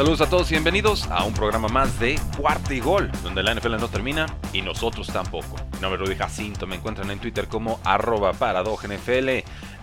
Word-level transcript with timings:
Saludos 0.00 0.22
a 0.22 0.30
todos 0.30 0.50
y 0.50 0.54
bienvenidos 0.54 1.06
a 1.10 1.24
un 1.24 1.34
programa 1.34 1.68
más 1.68 2.00
de 2.00 2.18
Cuarto 2.38 2.72
y 2.72 2.80
Gol, 2.80 3.12
donde 3.22 3.42
la 3.42 3.54
NFL 3.54 3.76
no 3.76 3.88
termina 3.88 4.24
y 4.50 4.62
nosotros 4.62 5.08
tampoco. 5.08 5.56
Mi 5.74 5.80
nombre 5.80 6.00
es 6.00 6.08
Rudy 6.08 6.16
Jacinto, 6.16 6.66
me 6.66 6.76
encuentran 6.76 7.10
en 7.10 7.18
Twitter 7.18 7.48
como 7.48 7.78
arroba 7.84 8.32
NFL. 8.32 9.28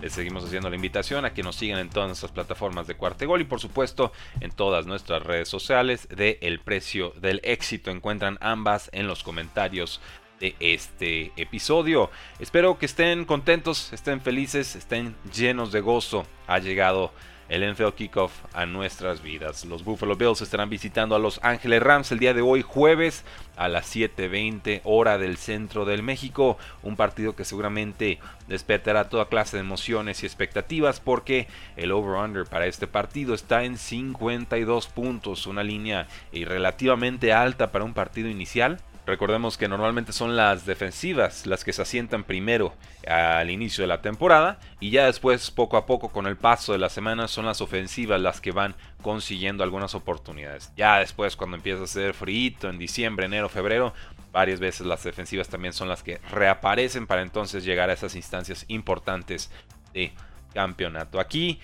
Les 0.02 0.12
seguimos 0.12 0.44
haciendo 0.44 0.70
la 0.70 0.74
invitación 0.74 1.24
a 1.24 1.32
que 1.32 1.44
nos 1.44 1.54
sigan 1.54 1.78
en 1.78 1.88
todas 1.88 2.08
nuestras 2.08 2.32
plataformas 2.32 2.88
de 2.88 2.96
Cuarto 2.96 3.22
y 3.22 3.26
Gol 3.28 3.42
y 3.42 3.44
por 3.44 3.60
supuesto 3.60 4.10
en 4.40 4.50
todas 4.50 4.86
nuestras 4.86 5.22
redes 5.22 5.48
sociales 5.48 6.08
de 6.08 6.40
El 6.42 6.58
Precio 6.58 7.12
del 7.20 7.40
Éxito. 7.44 7.92
Encuentran 7.92 8.38
ambas 8.40 8.90
en 8.92 9.06
los 9.06 9.22
comentarios 9.22 10.00
de 10.40 10.56
este 10.58 11.30
episodio. 11.36 12.10
Espero 12.40 12.76
que 12.76 12.86
estén 12.86 13.24
contentos, 13.24 13.92
estén 13.92 14.20
felices, 14.20 14.74
estén 14.74 15.14
llenos 15.32 15.70
de 15.70 15.80
gozo. 15.80 16.26
Ha 16.48 16.58
llegado 16.58 17.12
el 17.48 17.72
NFL 17.72 17.94
Kickoff 17.94 18.32
a 18.52 18.66
nuestras 18.66 19.22
vidas. 19.22 19.64
Los 19.64 19.84
Buffalo 19.84 20.16
Bills 20.16 20.40
estarán 20.40 20.68
visitando 20.68 21.14
a 21.14 21.18
Los 21.18 21.40
Ángeles 21.42 21.82
Rams 21.82 22.12
el 22.12 22.18
día 22.18 22.34
de 22.34 22.42
hoy, 22.42 22.62
jueves, 22.62 23.24
a 23.56 23.68
las 23.68 23.86
7:20 23.86 24.80
hora 24.84 25.18
del 25.18 25.36
centro 25.36 25.84
del 25.84 26.02
México. 26.02 26.58
Un 26.82 26.96
partido 26.96 27.34
que 27.34 27.44
seguramente 27.44 28.18
despertará 28.48 29.08
toda 29.08 29.28
clase 29.28 29.56
de 29.56 29.62
emociones 29.62 30.22
y 30.22 30.26
expectativas 30.26 31.00
porque 31.00 31.48
el 31.76 31.92
over-under 31.92 32.44
para 32.44 32.66
este 32.66 32.86
partido 32.86 33.34
está 33.34 33.64
en 33.64 33.78
52 33.78 34.86
puntos, 34.88 35.46
una 35.46 35.62
línea 35.62 36.06
relativamente 36.32 37.32
alta 37.32 37.72
para 37.72 37.84
un 37.84 37.94
partido 37.94 38.28
inicial. 38.28 38.78
Recordemos 39.08 39.56
que 39.56 39.68
normalmente 39.68 40.12
son 40.12 40.36
las 40.36 40.66
defensivas 40.66 41.46
las 41.46 41.64
que 41.64 41.72
se 41.72 41.80
asientan 41.80 42.24
primero 42.24 42.74
al 43.06 43.48
inicio 43.48 43.80
de 43.80 43.88
la 43.88 44.02
temporada 44.02 44.58
y 44.80 44.90
ya 44.90 45.06
después 45.06 45.50
poco 45.50 45.78
a 45.78 45.86
poco 45.86 46.10
con 46.10 46.26
el 46.26 46.36
paso 46.36 46.72
de 46.72 46.78
las 46.78 46.92
semanas 46.92 47.30
son 47.30 47.46
las 47.46 47.62
ofensivas 47.62 48.20
las 48.20 48.42
que 48.42 48.52
van 48.52 48.74
consiguiendo 49.00 49.64
algunas 49.64 49.94
oportunidades. 49.94 50.74
Ya 50.76 50.98
después 50.98 51.36
cuando 51.36 51.56
empieza 51.56 51.84
a 51.84 51.86
ser 51.86 52.12
frío 52.12 52.52
en 52.64 52.76
diciembre, 52.76 53.24
enero, 53.24 53.48
febrero, 53.48 53.94
varias 54.30 54.60
veces 54.60 54.86
las 54.86 55.02
defensivas 55.02 55.48
también 55.48 55.72
son 55.72 55.88
las 55.88 56.02
que 56.02 56.18
reaparecen 56.30 57.06
para 57.06 57.22
entonces 57.22 57.64
llegar 57.64 57.88
a 57.88 57.94
esas 57.94 58.14
instancias 58.14 58.66
importantes 58.68 59.50
de 59.94 60.12
campeonato. 60.52 61.20
Aquí 61.20 61.58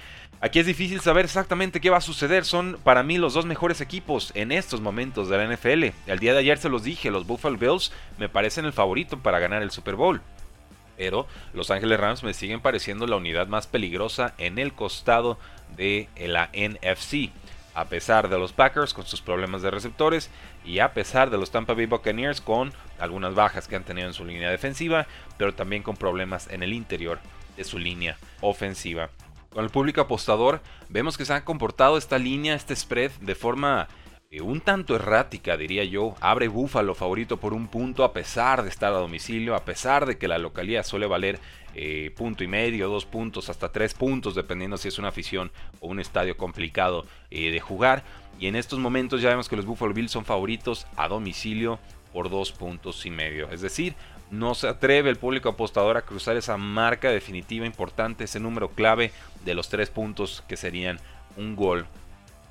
Aquí 0.45 0.59
es 0.59 0.67
difícil 0.67 1.01
saber 1.01 1.25
exactamente 1.25 1.81
qué 1.81 1.89
va 1.89 1.97
a 1.97 2.03
suceder. 2.03 2.45
Son 2.45 2.79
para 2.85 3.03
mí 3.03 3.17
los 3.17 3.33
dos 3.33 3.47
mejores 3.47 3.81
equipos 3.81 4.31
en 4.35 4.53
estos 4.53 4.83
momentos 4.83 5.31
de 5.31 5.39
la 5.39 5.47
NFL. 5.51 5.85
El 6.07 6.19
día 6.19 6.35
de 6.35 6.41
ayer 6.41 6.59
se 6.59 6.69
los 6.69 6.83
dije, 6.83 7.11
los 7.11 7.27
Buffalo 7.27 7.57
Bills 7.57 7.93
me 8.19 8.29
parecen 8.29 8.67
el 8.67 8.75
favorito 8.75 9.19
para 9.19 9.39
ganar 9.39 9.63
el 9.63 9.71
Super 9.71 9.95
Bowl. 9.95 10.21
Pero 10.99 11.27
Los 11.55 11.71
Ángeles 11.71 11.99
Rams 11.99 12.23
me 12.23 12.35
siguen 12.35 12.61
pareciendo 12.61 13.07
la 13.07 13.17
unidad 13.17 13.47
más 13.47 13.67
peligrosa 13.67 14.35
en 14.37 14.59
el 14.59 14.75
costado 14.75 15.39
de 15.79 16.11
la 16.15 16.51
NFC. 16.53 17.31
A 17.75 17.87
pesar 17.87 18.29
de 18.29 18.39
los 18.39 18.53
Packers 18.53 18.93
con 18.93 19.07
sus 19.07 19.23
problemas 19.23 19.63
de 19.63 19.71
receptores 19.71 20.29
y 20.63 20.81
a 20.81 20.93
pesar 20.93 21.31
de 21.31 21.39
los 21.39 21.51
Tampa 21.51 21.73
Bay 21.73 21.87
Buccaneers 21.87 22.43
con 22.43 22.71
algunas 22.99 23.35
bajas 23.35 23.67
que 23.67 23.77
han 23.77 23.85
tenido 23.85 24.09
en 24.09 24.15
su 24.15 24.27
línea 24.27 24.51
defensiva, 24.51 25.07
pero 25.39 25.55
también 25.55 25.83
con 25.83 25.97
problemas 25.97 26.49
en 26.51 26.63
el 26.63 26.75
interior 26.75 27.19
de 27.57 27.65
su 27.65 27.79
línea 27.79 28.17
ofensiva 28.41 29.11
con 29.55 29.65
el 29.65 29.71
público 29.71 30.01
apostador, 30.01 30.61
vemos 30.89 31.17
que 31.17 31.25
se 31.25 31.33
ha 31.33 31.45
comportado 31.45 31.97
esta 31.97 32.19
línea, 32.19 32.55
este 32.55 32.75
spread, 32.75 33.13
de 33.21 33.37
forma 33.37 33.89
eh, 34.31 34.41
un 34.41 34.61
tanto 34.61 34.97
errática, 34.97 35.57
diría 35.57 35.85
yo. 35.85 36.17
Abre 36.21 36.49
Búfalo 36.49 36.95
favorito 36.95 37.39
por 37.39 37.55
un 37.55 37.69
punto 37.69 38.03
a 38.03 38.13
pesar 38.13 38.65
de 38.65 38.69
estar 38.69 38.93
a 38.93 38.99
domicilio, 38.99 39.55
a 39.55 39.65
pesar 39.65 40.07
de 40.07 40.19
que 40.19 40.27
la 40.27 40.39
localidad 40.39 40.85
suele 40.85 41.07
valer 41.07 41.39
eh, 41.77 42.13
punto 42.17 42.43
y 42.43 42.49
medio, 42.49 42.89
dos 42.89 43.07
puntos, 43.07 43.49
hasta 43.49 43.71
tres 43.71 43.95
puntos, 43.95 44.35
dependiendo 44.35 44.77
si 44.77 44.89
es 44.89 44.99
una 44.99 45.09
afición 45.09 45.53
o 45.79 45.87
un 45.87 46.01
estadio 46.01 46.37
complicado 46.37 47.07
eh, 47.31 47.53
de 47.53 47.61
jugar. 47.61 48.03
Y 48.41 48.49
en 48.49 48.57
estos 48.57 48.81
momentos 48.81 49.23
ya 49.23 49.29
vemos 49.29 49.49
que 49.49 49.57
los 49.57 49.67
Buffalo 49.67 49.95
Bills 49.95 50.11
son 50.11 50.25
favoritos 50.25 50.89
a 50.97 51.07
domicilio 51.07 51.79
por 52.13 52.29
dos 52.29 52.51
puntos 52.51 53.07
y 53.07 53.11
medio. 53.11 53.49
Es 53.51 53.61
decir, 53.61 53.95
no 54.39 54.55
se 54.55 54.69
atreve 54.69 55.11
el 55.11 55.17
público 55.17 55.49
apostador 55.49 55.97
a 55.97 56.03
cruzar 56.03 56.37
esa 56.37 56.57
marca 56.57 57.11
definitiva 57.11 57.67
importante, 57.67 58.25
ese 58.25 58.41
número 58.41 58.69
clave 58.71 59.13
de 59.45 59.55
los 59.55 59.69
tres 59.69 59.91
puntos 59.91 60.43
que 60.49 60.57
serían 60.57 60.99
un 61.37 61.57
gol 61.57 61.87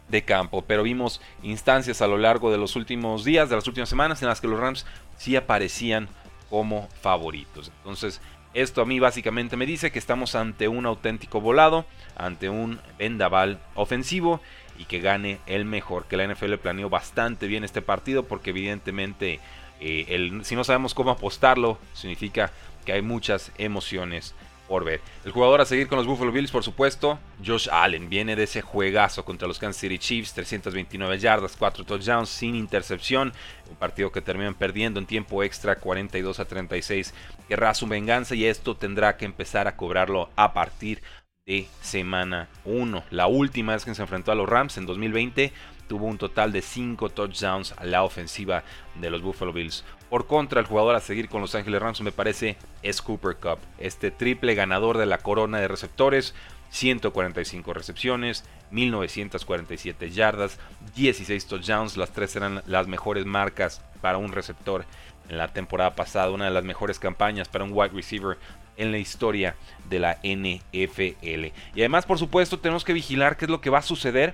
de 0.10 0.24
campo. 0.24 0.64
Pero 0.66 0.84
vimos 0.84 1.22
instancias 1.42 2.02
a 2.02 2.08
lo 2.08 2.18
largo 2.18 2.52
de 2.52 2.58
los 2.58 2.76
últimos 2.76 3.24
días, 3.24 3.50
de 3.50 3.56
las 3.56 3.68
últimas 3.68 3.90
semanas, 3.90 4.22
en 4.22 4.28
las 4.28 4.42
que 4.42 4.48
los 4.48 4.60
Rams 4.60 4.86
sí 5.18 5.36
aparecían 5.36 6.08
como 6.50 6.88
favoritos. 7.02 7.72
Entonces, 7.80 8.22
esto 8.54 8.82
a 8.82 8.86
mí 8.86 9.00
básicamente 9.00 9.58
me 9.58 9.66
dice 9.66 9.92
que 9.92 10.00
estamos 10.00 10.36
ante 10.36 10.68
un 10.68 10.86
auténtico 10.86 11.42
volado, 11.42 11.86
ante 12.16 12.50
un 12.50 12.80
vendaval 13.00 13.60
ofensivo 13.74 14.40
y 14.78 14.86
que 14.86 15.00
gane 15.00 15.40
el 15.48 15.66
mejor. 15.66 16.06
Que 16.06 16.18
la 16.18 16.28
NFL 16.28 16.56
planeó 16.56 16.90
bastante 16.90 17.48
bien 17.48 17.64
este 17.64 17.82
partido 17.82 18.24
porque 18.24 18.52
evidentemente 18.52 19.40
eh, 19.84 20.40
si 20.44 20.56
no 20.56 20.64
sabemos 20.64 20.94
cómo 20.94 21.12
apostarlo, 21.12 21.78
significa 21.94 22.52
que 22.86 22.94
hay 22.94 23.02
muchas 23.02 23.52
emociones 23.58 24.34
por 24.68 24.86
ver. 24.86 25.02
El 25.26 25.32
jugador 25.32 25.62
a 25.62 25.66
seguir 25.66 25.88
con 25.88 25.98
los 25.98 26.08
Buffalo 26.08 26.32
Bills, 26.32 26.52
por 26.52 26.64
supuesto, 26.64 27.20
Josh 27.46 27.68
Allen, 27.72 28.10
viene 28.10 28.36
de 28.36 28.44
ese 28.44 28.62
juegazo 28.62 29.26
contra 29.26 29.48
los 29.48 29.60
Kansas 29.60 29.82
City 29.82 30.00
Chiefs, 30.00 30.34
329 30.34 31.20
yardas, 31.20 31.56
4 31.58 31.84
touchdowns 31.84 32.30
sin 32.30 32.56
intercepción, 32.56 33.34
un 33.70 33.76
partido 33.76 34.12
que 34.12 34.22
terminan 34.22 34.56
perdiendo 34.56 35.00
en 35.00 35.06
tiempo 35.06 35.44
extra 35.44 35.76
42 35.76 36.40
a 36.40 36.46
36, 36.46 37.14
querrá 37.48 37.74
su 37.74 37.88
venganza 37.88 38.36
y 38.36 38.46
esto 38.46 38.76
tendrá 38.76 39.18
que 39.18 39.26
empezar 39.26 39.68
a 39.68 39.76
cobrarlo 39.76 40.30
a 40.36 40.54
partir 40.54 41.02
de 41.46 41.68
semana 41.82 42.48
1. 42.64 43.04
La 43.10 43.28
última 43.28 43.74
vez 43.74 43.84
que 43.84 43.94
se 43.94 44.02
enfrentó 44.02 44.32
a 44.32 44.36
los 44.36 44.48
Rams 44.48 44.78
en 44.78 44.86
2020 44.86 45.52
tuvo 45.88 46.06
un 46.06 46.18
total 46.18 46.52
de 46.52 46.62
5 46.62 47.10
touchdowns 47.10 47.74
a 47.74 47.86
la 47.86 48.04
ofensiva 48.04 48.64
de 48.96 49.10
los 49.10 49.22
Buffalo 49.22 49.54
Bills. 49.54 49.84
Por 50.10 50.28
contra, 50.28 50.60
el 50.60 50.68
jugador 50.68 50.96
a 50.96 51.00
seguir 51.00 51.30
con 51.30 51.42
Los 51.42 51.56
Ángeles 51.56 51.82
Rams 51.82 52.02
me 52.02 52.12
parece 52.12 52.58
es 52.82 53.02
Cooper 53.02 53.36
Cup, 53.38 53.60
este 53.78 54.12
triple 54.12 54.56
ganador 54.56 54.98
de 54.98 55.06
la 55.06 55.18
corona 55.18 55.60
de 55.60 55.68
receptores. 55.68 56.34
145 56.70 57.72
recepciones, 57.72 58.46
1947 58.72 60.10
yardas, 60.10 60.58
16 60.96 61.46
touchdowns, 61.46 61.98
las 61.98 62.12
tres 62.12 62.36
eran 62.36 62.64
las 62.66 62.88
mejores 62.88 63.28
marcas 63.28 63.84
para 64.02 64.18
un 64.18 64.32
receptor 64.32 64.84
en 65.30 65.38
la 65.38 65.50
temporada 65.50 65.96
pasada, 65.96 66.32
una 66.32 66.46
de 66.46 66.52
las 66.52 66.64
mejores 66.64 66.98
campañas 66.98 67.48
para 67.48 67.64
un 67.64 67.72
wide 67.74 67.94
receiver 67.94 68.40
en 68.78 68.92
la 68.92 68.98
historia 68.98 69.56
de 69.90 70.00
la 70.00 70.18
NFL. 70.24 71.54
Y 71.76 71.80
además, 71.80 72.06
por 72.06 72.18
supuesto, 72.18 72.60
tenemos 72.60 72.84
que 72.84 72.94
vigilar 72.94 73.38
qué 73.38 73.46
es 73.46 73.52
lo 73.52 73.62
que 73.62 73.70
va 73.70 73.80
a 73.80 73.84
suceder 73.84 74.34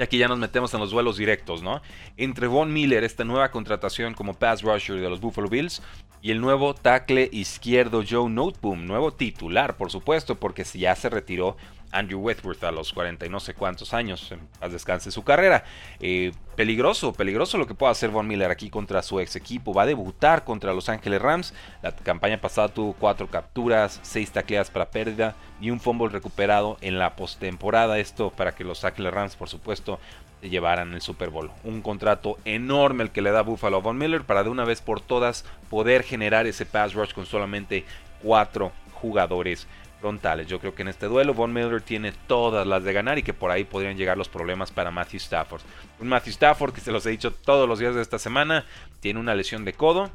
y 0.00 0.02
aquí 0.02 0.16
ya 0.16 0.28
nos 0.28 0.38
metemos 0.38 0.72
en 0.72 0.80
los 0.80 0.92
duelos 0.92 1.18
directos, 1.18 1.62
¿no? 1.62 1.82
Entre 2.16 2.46
Von 2.46 2.72
Miller, 2.72 3.04
esta 3.04 3.22
nueva 3.22 3.50
contratación 3.50 4.14
como 4.14 4.32
pass 4.32 4.62
rusher 4.62 4.98
de 4.98 5.10
los 5.10 5.20
Buffalo 5.20 5.50
Bills, 5.50 5.82
y 6.22 6.30
el 6.30 6.40
nuevo 6.40 6.72
tackle 6.72 7.28
izquierdo 7.30 8.02
Joe 8.08 8.30
Noteboom, 8.30 8.86
nuevo 8.86 9.12
titular, 9.12 9.76
por 9.76 9.90
supuesto, 9.90 10.36
porque 10.36 10.64
ya 10.64 10.96
se 10.96 11.10
retiró 11.10 11.58
Andrew 11.92 12.20
Whitworth 12.20 12.62
a 12.64 12.70
los 12.70 12.92
40 12.92 13.26
y 13.26 13.28
no 13.28 13.40
sé 13.40 13.54
cuántos 13.54 13.94
años, 13.94 14.32
haz 14.60 14.72
descanse 14.72 15.10
su 15.10 15.22
carrera. 15.22 15.64
Eh, 16.00 16.32
peligroso, 16.56 17.12
peligroso 17.12 17.58
lo 17.58 17.66
que 17.66 17.74
pueda 17.74 17.92
hacer 17.92 18.10
Von 18.10 18.26
Miller 18.26 18.50
aquí 18.50 18.70
contra 18.70 19.02
su 19.02 19.20
ex 19.20 19.36
equipo. 19.36 19.74
Va 19.74 19.82
a 19.82 19.86
debutar 19.86 20.44
contra 20.44 20.74
Los 20.74 20.88
Ángeles 20.88 21.20
Rams. 21.20 21.54
La 21.82 21.92
campaña 21.92 22.40
pasada 22.40 22.68
tuvo 22.68 22.92
cuatro 22.92 23.28
capturas, 23.28 24.00
seis 24.02 24.30
tacleadas 24.30 24.70
para 24.70 24.90
pérdida 24.90 25.34
y 25.60 25.70
un 25.70 25.80
fumble 25.80 26.08
recuperado 26.08 26.76
en 26.80 26.98
la 26.98 27.16
postemporada. 27.16 27.98
Esto 27.98 28.30
para 28.30 28.54
que 28.54 28.64
Los 28.64 28.84
Ángeles 28.84 29.12
Rams, 29.12 29.36
por 29.36 29.48
supuesto, 29.48 29.98
llevaran 30.42 30.94
el 30.94 31.02
Super 31.02 31.30
Bowl. 31.30 31.50
Un 31.64 31.82
contrato 31.82 32.38
enorme 32.44 33.02
el 33.02 33.10
que 33.10 33.22
le 33.22 33.30
da 33.30 33.42
Buffalo 33.42 33.78
a 33.78 33.80
Von 33.80 33.98
Miller 33.98 34.22
para 34.22 34.42
de 34.42 34.50
una 34.50 34.64
vez 34.64 34.80
por 34.80 35.00
todas 35.00 35.44
poder 35.68 36.02
generar 36.02 36.46
ese 36.46 36.66
pass 36.66 36.94
rush 36.94 37.12
con 37.12 37.26
solamente 37.26 37.84
cuatro 38.22 38.72
jugadores 38.92 39.66
frontales. 40.00 40.46
Yo 40.46 40.58
creo 40.58 40.74
que 40.74 40.82
en 40.82 40.88
este 40.88 41.06
duelo 41.06 41.34
Von 41.34 41.52
Miller 41.52 41.82
tiene 41.82 42.12
todas 42.26 42.66
las 42.66 42.82
de 42.82 42.92
ganar 42.92 43.18
y 43.18 43.22
que 43.22 43.34
por 43.34 43.50
ahí 43.50 43.64
podrían 43.64 43.96
llegar 43.96 44.16
los 44.16 44.28
problemas 44.28 44.70
para 44.70 44.90
Matthew 44.90 45.18
Stafford. 45.18 45.62
Un 46.00 46.08
Matthew 46.08 46.32
Stafford 46.32 46.72
que 46.72 46.80
se 46.80 46.92
los 46.92 47.04
he 47.06 47.10
dicho 47.10 47.32
todos 47.32 47.68
los 47.68 47.78
días 47.78 47.94
de 47.94 48.02
esta 48.02 48.18
semana, 48.18 48.64
tiene 49.00 49.20
una 49.20 49.34
lesión 49.34 49.64
de 49.64 49.72
codo. 49.72 50.10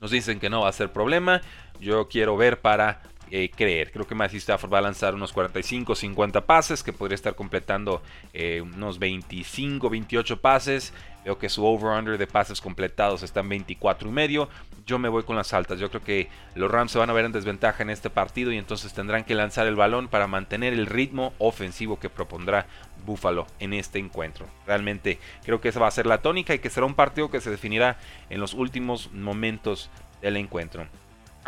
Nos 0.00 0.10
dicen 0.10 0.40
que 0.40 0.50
no 0.50 0.62
va 0.62 0.68
a 0.68 0.72
ser 0.72 0.92
problema. 0.92 1.40
Yo 1.80 2.08
quiero 2.08 2.36
ver 2.36 2.60
para 2.60 3.02
eh, 3.30 3.50
creer. 3.54 3.90
Creo 3.90 4.06
que 4.06 4.14
Matthew 4.14 4.38
Stafford 4.38 4.72
va 4.72 4.78
a 4.78 4.82
lanzar 4.82 5.14
unos 5.14 5.32
45, 5.32 5.96
50 5.96 6.46
pases, 6.46 6.82
que 6.82 6.92
podría 6.92 7.16
estar 7.16 7.34
completando 7.34 8.00
eh, 8.32 8.60
unos 8.60 8.98
25, 9.00 9.90
28 9.90 10.40
pases. 10.40 10.92
Veo 11.26 11.38
que 11.38 11.48
su 11.48 11.66
over-under 11.66 12.18
de 12.18 12.28
pases 12.28 12.60
completados 12.60 13.24
está 13.24 13.40
en 13.40 13.48
24 13.48 14.08
y 14.08 14.12
medio. 14.12 14.48
Yo 14.86 15.00
me 15.00 15.08
voy 15.08 15.24
con 15.24 15.34
las 15.34 15.52
altas. 15.52 15.80
Yo 15.80 15.90
creo 15.90 16.04
que 16.04 16.28
los 16.54 16.70
Rams 16.70 16.92
se 16.92 17.00
van 17.00 17.10
a 17.10 17.12
ver 17.12 17.24
en 17.24 17.32
desventaja 17.32 17.82
en 17.82 17.90
este 17.90 18.10
partido 18.10 18.52
y 18.52 18.58
entonces 18.58 18.92
tendrán 18.92 19.24
que 19.24 19.34
lanzar 19.34 19.66
el 19.66 19.74
balón 19.74 20.06
para 20.06 20.28
mantener 20.28 20.72
el 20.72 20.86
ritmo 20.86 21.32
ofensivo 21.38 21.98
que 21.98 22.08
propondrá 22.08 22.68
Buffalo 23.04 23.48
en 23.58 23.74
este 23.74 23.98
encuentro. 23.98 24.46
Realmente 24.68 25.18
creo 25.44 25.60
que 25.60 25.70
esa 25.70 25.80
va 25.80 25.88
a 25.88 25.90
ser 25.90 26.06
la 26.06 26.22
tónica 26.22 26.54
y 26.54 26.60
que 26.60 26.70
será 26.70 26.86
un 26.86 26.94
partido 26.94 27.28
que 27.28 27.40
se 27.40 27.50
definirá 27.50 27.98
en 28.30 28.38
los 28.38 28.54
últimos 28.54 29.10
momentos 29.12 29.90
del 30.22 30.36
encuentro. 30.36 30.86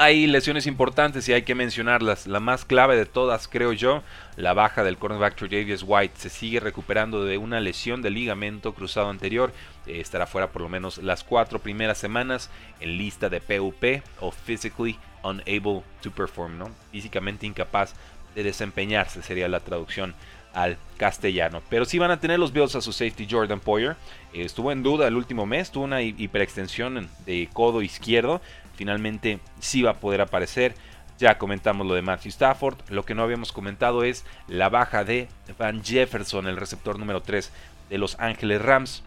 Hay 0.01 0.29
lesiones 0.29 0.69
importantes 0.69 1.29
y 1.29 1.33
hay 1.33 1.43
que 1.43 1.57
mencionarlas. 1.57 2.29
La 2.29 2.39
más 2.39 2.65
clave 2.65 2.95
de 2.95 3.05
todas, 3.05 3.49
creo 3.49 3.73
yo, 3.73 4.05
la 4.37 4.53
baja 4.55 4.85
del 4.85 4.97
cornerback 4.97 5.41
Davis 5.41 5.83
White. 5.85 6.15
Se 6.17 6.29
sigue 6.29 6.61
recuperando 6.61 7.25
de 7.25 7.37
una 7.37 7.59
lesión 7.59 8.01
de 8.01 8.11
ligamento 8.11 8.75
cruzado 8.75 9.11
anterior. 9.11 9.53
Eh, 9.89 9.99
estará 9.99 10.29
fuera 10.29 10.53
por 10.53 10.63
lo 10.63 10.69
menos 10.69 10.99
las 10.99 11.25
cuatro 11.25 11.59
primeras 11.59 11.99
semanas 11.99 12.49
en 12.79 12.97
lista 12.97 13.29
de 13.29 13.41
PUP 13.41 14.05
o 14.21 14.31
Physically 14.31 14.97
Unable 15.25 15.83
to 16.01 16.13
Perform, 16.13 16.59
¿no? 16.59 16.71
Físicamente 16.93 17.47
incapaz 17.47 17.95
de 18.37 18.45
desempeñarse 18.45 19.21
sería 19.21 19.49
la 19.49 19.59
traducción 19.59 20.15
al 20.55 20.77
castellano. 20.97 21.63
Pero 21.69 21.85
sí 21.85 21.99
van 21.99 22.11
a 22.11 22.21
tener 22.21 22.39
los 22.39 22.53
Bills 22.53 22.75
a 22.75 22.81
su 22.81 22.93
safety 22.93 23.27
Jordan 23.31 23.61
Poyer. 23.61 23.97
Estuvo 24.33 24.73
en 24.73 24.83
duda 24.83 25.09
el 25.09 25.17
último 25.17 25.47
mes, 25.47 25.71
tuvo 25.71 25.85
una 25.85 26.03
hiperextensión 26.03 27.09
de 27.27 27.49
codo 27.53 27.83
izquierdo 27.83 28.41
finalmente 28.79 29.41
sí 29.59 29.83
va 29.83 29.91
a 29.91 30.01
poder 30.01 30.21
aparecer. 30.21 30.75
Ya 31.19 31.37
comentamos 31.37 31.85
lo 31.85 31.95
de 31.95 32.03
Matthew 32.03 32.31
Stafford. 32.31 32.77
Lo 32.91 33.05
que 33.05 33.17
no 33.17 33.25
habíamos 33.25 33.51
comentado 33.51 34.05
es 34.05 34.25
la 34.47 34.69
baja 34.69 35.03
de 35.03 35.29
Van 35.59 35.83
Jefferson, 35.83 36.47
el 36.47 36.57
receptor 36.57 36.97
número 36.97 37.21
3 37.21 37.51
de 37.91 37.99
Los 37.99 38.17
Ángeles 38.21 38.63
Rams. 38.63 39.03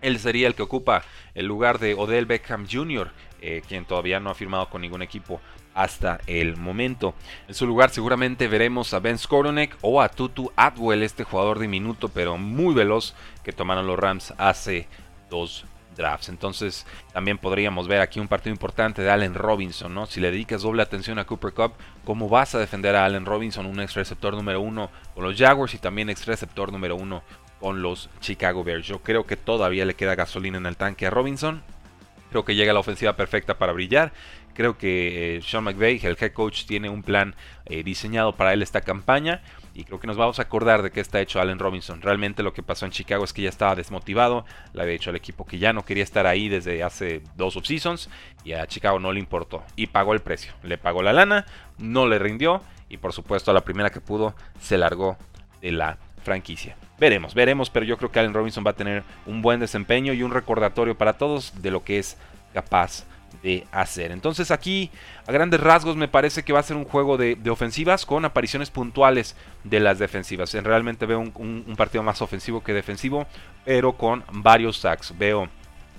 Él 0.00 0.18
sería 0.18 0.46
el 0.46 0.54
que 0.54 0.62
ocupa 0.62 1.02
el 1.34 1.44
lugar 1.44 1.78
de 1.78 1.92
Odell 1.92 2.24
Beckham 2.24 2.66
Jr., 2.66 3.10
eh, 3.42 3.62
quien 3.68 3.84
todavía 3.84 4.20
no 4.20 4.30
ha 4.30 4.34
firmado 4.34 4.70
con 4.70 4.80
ningún 4.80 5.02
equipo 5.02 5.42
hasta 5.74 6.20
el 6.26 6.56
momento. 6.56 7.14
En 7.48 7.54
su 7.54 7.66
lugar 7.66 7.90
seguramente 7.90 8.48
veremos 8.48 8.92
a 8.94 9.00
Ben 9.00 9.18
Skoronek 9.18 9.76
o 9.80 10.02
a 10.02 10.08
Tutu 10.08 10.52
Atwell, 10.56 11.02
este 11.02 11.24
jugador 11.24 11.58
diminuto 11.58 12.08
pero 12.08 12.36
muy 12.36 12.74
veloz 12.74 13.14
que 13.42 13.52
tomaron 13.52 13.86
los 13.86 13.98
Rams 13.98 14.34
hace 14.38 14.88
dos 15.28 15.64
drafts. 15.96 16.28
Entonces 16.28 16.86
también 17.12 17.38
podríamos 17.38 17.88
ver 17.88 18.00
aquí 18.00 18.20
un 18.20 18.28
partido 18.28 18.52
importante 18.52 19.02
de 19.02 19.10
Allen 19.10 19.34
Robinson, 19.34 19.94
¿no? 19.94 20.06
Si 20.06 20.20
le 20.20 20.30
dedicas 20.30 20.62
doble 20.62 20.82
atención 20.82 21.18
a 21.18 21.24
Cooper 21.26 21.52
Cup, 21.52 21.72
¿cómo 22.04 22.28
vas 22.28 22.54
a 22.54 22.58
defender 22.58 22.96
a 22.96 23.04
Allen 23.04 23.26
Robinson, 23.26 23.66
un 23.66 23.80
ex 23.80 23.94
receptor 23.94 24.34
número 24.34 24.60
uno 24.60 24.90
con 25.14 25.24
los 25.24 25.36
Jaguars 25.36 25.74
y 25.74 25.78
también 25.78 26.10
ex 26.10 26.26
receptor 26.26 26.72
número 26.72 26.96
uno 26.96 27.22
con 27.60 27.82
los 27.82 28.08
Chicago 28.20 28.64
Bears? 28.64 28.86
Yo 28.86 29.00
creo 29.00 29.26
que 29.26 29.36
todavía 29.36 29.84
le 29.84 29.94
queda 29.94 30.14
gasolina 30.14 30.58
en 30.58 30.66
el 30.66 30.76
tanque 30.76 31.06
a 31.06 31.10
Robinson. 31.10 31.62
Creo 32.30 32.44
que 32.44 32.54
llega 32.54 32.72
la 32.72 32.80
ofensiva 32.80 33.16
perfecta 33.16 33.58
para 33.58 33.72
brillar. 33.72 34.12
Creo 34.54 34.76
que 34.76 35.36
eh, 35.36 35.42
Sean 35.42 35.64
McVay, 35.64 36.00
el 36.02 36.16
head 36.20 36.32
coach, 36.32 36.64
tiene 36.64 36.88
un 36.88 37.02
plan 37.02 37.34
eh, 37.66 37.82
diseñado 37.82 38.34
para 38.34 38.52
él 38.52 38.62
esta 38.62 38.80
campaña 38.80 39.42
y 39.74 39.84
creo 39.84 40.00
que 40.00 40.06
nos 40.06 40.16
vamos 40.16 40.38
a 40.38 40.42
acordar 40.42 40.82
de 40.82 40.90
qué 40.90 41.00
está 41.00 41.20
hecho 41.20 41.40
Allen 41.40 41.58
Robinson. 41.58 42.02
Realmente 42.02 42.42
lo 42.42 42.52
que 42.52 42.62
pasó 42.62 42.86
en 42.86 42.92
Chicago 42.92 43.24
es 43.24 43.32
que 43.32 43.42
ya 43.42 43.48
estaba 43.48 43.74
desmotivado, 43.74 44.44
le 44.72 44.82
había 44.82 44.92
dicho 44.92 45.10
al 45.10 45.16
equipo 45.16 45.46
que 45.46 45.58
ya 45.58 45.72
no 45.72 45.84
quería 45.84 46.02
estar 46.02 46.26
ahí 46.26 46.48
desde 46.48 46.82
hace 46.82 47.22
dos 47.36 47.58
seasons 47.62 48.10
y 48.44 48.52
a 48.52 48.66
Chicago 48.66 48.98
no 48.98 49.12
le 49.12 49.20
importó 49.20 49.62
y 49.76 49.86
pagó 49.86 50.12
el 50.12 50.20
precio. 50.20 50.52
Le 50.62 50.78
pagó 50.78 51.02
la 51.02 51.12
lana, 51.12 51.46
no 51.78 52.06
le 52.06 52.18
rindió 52.18 52.62
y 52.88 52.96
por 52.96 53.12
supuesto 53.12 53.50
a 53.50 53.54
la 53.54 53.62
primera 53.62 53.90
que 53.90 54.00
pudo 54.00 54.34
se 54.60 54.76
largó 54.76 55.16
de 55.62 55.72
la 55.72 55.98
franquicia. 56.24 56.76
Veremos, 56.98 57.34
veremos, 57.34 57.70
pero 57.70 57.86
yo 57.86 57.96
creo 57.96 58.10
que 58.10 58.18
Allen 58.18 58.34
Robinson 58.34 58.64
va 58.66 58.72
a 58.72 58.76
tener 58.76 59.04
un 59.24 59.40
buen 59.40 59.60
desempeño 59.60 60.12
y 60.12 60.22
un 60.22 60.32
recordatorio 60.32 60.98
para 60.98 61.14
todos 61.14 61.62
de 61.62 61.70
lo 61.70 61.82
que 61.82 61.98
es 61.98 62.18
capaz 62.52 63.04
de 63.42 63.66
hacer. 63.72 64.12
Entonces 64.12 64.50
aquí, 64.50 64.90
a 65.26 65.32
grandes 65.32 65.60
rasgos, 65.60 65.96
me 65.96 66.08
parece 66.08 66.42
que 66.42 66.52
va 66.52 66.60
a 66.60 66.64
ser 66.64 66.76
un 66.76 66.84
juego 66.84 67.16
de, 67.16 67.38
ofensivas 67.50 68.06
con 68.06 68.24
apariciones 68.24 68.70
puntuales 68.70 69.36
de 69.64 69.80
las 69.80 69.98
defensivas. 69.98 70.52
Realmente 70.54 71.06
veo 71.06 71.20
un, 71.20 71.74
partido 71.76 72.02
más 72.02 72.22
ofensivo 72.22 72.62
que 72.62 72.72
defensivo, 72.72 73.26
pero 73.64 73.92
con 73.92 74.24
varios 74.32 74.78
sacks. 74.78 75.16
Veo 75.18 75.48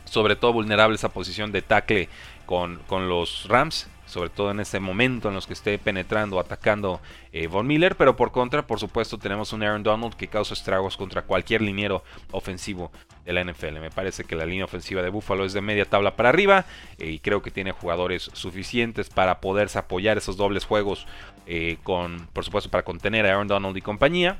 sobre 0.06 0.36
todo 0.36 0.54
vulnerable 0.54 0.96
esa 0.96 1.10
posición 1.10 1.52
de 1.52 1.62
tackle 1.62 2.10
con, 2.46 2.80
con 2.88 3.08
los 3.10 3.48
Rams 3.48 3.88
sobre 4.12 4.30
todo 4.30 4.52
en 4.52 4.60
ese 4.60 4.82
momento 4.82 5.30
en 5.30 5.36
los 5.36 5.48
que 5.48 5.54
esté 5.54 5.78
penetrando, 5.80 6.38
atacando 6.38 7.00
eh, 7.32 7.48
Von 7.48 7.66
Miller, 7.66 7.96
pero 7.96 8.18
por 8.18 8.32
contra, 8.32 8.68
por 8.68 8.78
supuesto, 8.78 9.18
tenemos 9.18 9.54
un 9.54 9.64
Aaron 9.64 9.84
Donald 9.84 10.16
que 10.16 10.28
causa 10.28 10.54
estragos 10.54 10.98
contra 10.98 11.22
cualquier 11.22 11.62
liniero 11.62 12.04
ofensivo 12.32 12.92
de 13.24 13.32
la 13.32 13.44
NFL. 13.44 13.80
Me 13.80 13.90
parece 13.90 14.26
que 14.26 14.36
la 14.36 14.46
línea 14.46 14.66
ofensiva 14.66 15.02
de 15.02 15.10
Buffalo 15.10 15.46
es 15.46 15.54
de 15.54 15.62
media 15.62 15.86
tabla 15.86 16.18
para 16.18 16.28
arriba 16.28 16.66
eh, 16.98 17.10
y 17.10 17.20
creo 17.20 17.42
que 17.42 17.52
tiene 17.52 17.72
jugadores 17.72 18.30
suficientes 18.34 19.10
para 19.10 19.40
poderse 19.40 19.80
apoyar 19.80 20.18
esos 20.18 20.36
dobles 20.36 20.66
juegos 20.66 21.08
eh, 21.48 21.78
con, 21.84 22.28
por 22.34 22.44
supuesto, 22.44 22.70
para 22.70 22.84
contener 22.84 23.26
a 23.26 23.30
Aaron 23.30 23.48
Donald 23.48 23.78
y 23.78 23.82
compañía. 23.82 24.40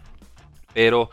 Pero 0.74 1.10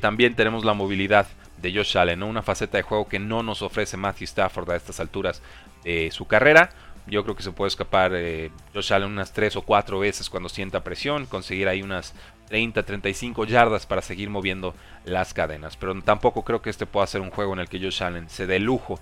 también 0.00 0.36
tenemos 0.36 0.64
la 0.64 0.74
movilidad 0.74 1.26
de 1.60 1.74
Josh 1.74 1.98
Allen, 1.98 2.22
una 2.22 2.42
faceta 2.42 2.76
de 2.76 2.84
juego 2.84 3.08
que 3.08 3.18
no 3.18 3.42
nos 3.42 3.62
ofrece 3.62 3.96
Matthew 3.96 4.26
Stafford 4.26 4.70
a 4.70 4.76
estas 4.76 5.00
alturas 5.00 5.42
de 5.82 6.10
su 6.12 6.26
carrera. 6.26 6.70
Yo 7.06 7.24
creo 7.24 7.34
que 7.34 7.42
se 7.42 7.52
puede 7.52 7.68
escapar 7.68 8.12
eh, 8.14 8.50
Josh 8.74 8.92
Allen 8.92 9.08
unas 9.08 9.32
3 9.32 9.56
o 9.56 9.62
4 9.62 9.98
veces 9.98 10.30
cuando 10.30 10.48
sienta 10.48 10.84
presión, 10.84 11.26
conseguir 11.26 11.68
ahí 11.68 11.82
unas 11.82 12.14
30, 12.48 12.82
35 12.82 13.44
yardas 13.46 13.86
para 13.86 14.02
seguir 14.02 14.30
moviendo 14.30 14.74
las 15.04 15.34
cadenas. 15.34 15.76
Pero 15.76 16.00
tampoco 16.02 16.42
creo 16.44 16.62
que 16.62 16.70
este 16.70 16.86
pueda 16.86 17.06
ser 17.06 17.20
un 17.20 17.30
juego 17.30 17.52
en 17.54 17.60
el 17.60 17.68
que 17.68 17.80
Josh 17.80 18.02
Allen 18.02 18.28
se 18.28 18.46
dé 18.46 18.58
lujo 18.60 19.00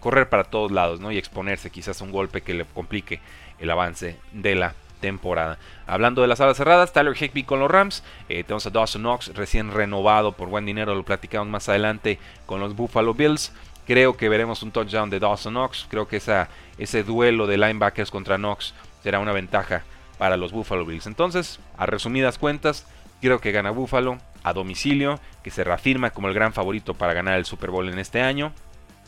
correr 0.00 0.30
para 0.30 0.44
todos 0.44 0.72
lados 0.72 0.98
¿no? 1.00 1.12
y 1.12 1.18
exponerse 1.18 1.68
quizás 1.68 2.00
a 2.00 2.04
un 2.04 2.10
golpe 2.10 2.40
que 2.40 2.54
le 2.54 2.64
complique 2.64 3.20
el 3.58 3.70
avance 3.70 4.16
de 4.32 4.54
la 4.54 4.74
temporada. 5.04 5.58
Hablando 5.86 6.22
de 6.22 6.28
las 6.28 6.40
alas 6.40 6.56
cerradas, 6.56 6.94
Tyler 6.94 7.14
Higby 7.14 7.44
con 7.44 7.60
los 7.60 7.70
Rams, 7.70 8.02
eh, 8.30 8.42
tenemos 8.42 8.66
a 8.66 8.70
Dawson 8.70 9.02
Knox 9.02 9.34
recién 9.34 9.70
renovado 9.70 10.32
por 10.32 10.48
buen 10.48 10.64
dinero, 10.64 10.94
lo 10.94 11.02
platicamos 11.02 11.48
más 11.48 11.68
adelante 11.68 12.18
con 12.46 12.58
los 12.60 12.74
Buffalo 12.74 13.12
Bills. 13.12 13.52
Creo 13.86 14.16
que 14.16 14.28
veremos 14.28 14.62
un 14.62 14.70
touchdown 14.70 15.10
de 15.10 15.20
Dawson 15.20 15.54
Knox. 15.54 15.86
Creo 15.90 16.08
que 16.08 16.16
ese 16.16 17.02
duelo 17.02 17.46
de 17.46 17.58
linebackers 17.58 18.10
contra 18.10 18.36
Knox 18.36 18.74
será 19.02 19.18
una 19.18 19.32
ventaja 19.32 19.84
para 20.16 20.36
los 20.36 20.52
Buffalo 20.52 20.86
Bills. 20.86 21.06
Entonces, 21.06 21.60
a 21.76 21.86
resumidas 21.86 22.38
cuentas, 22.38 22.86
creo 23.20 23.40
que 23.40 23.52
gana 23.52 23.70
Buffalo 23.70 24.18
a 24.42 24.52
domicilio, 24.52 25.20
que 25.42 25.50
se 25.50 25.64
reafirma 25.64 26.10
como 26.10 26.28
el 26.28 26.34
gran 26.34 26.52
favorito 26.52 26.94
para 26.94 27.14
ganar 27.14 27.36
el 27.36 27.44
Super 27.44 27.70
Bowl 27.70 27.88
en 27.88 27.98
este 27.98 28.20
año, 28.20 28.52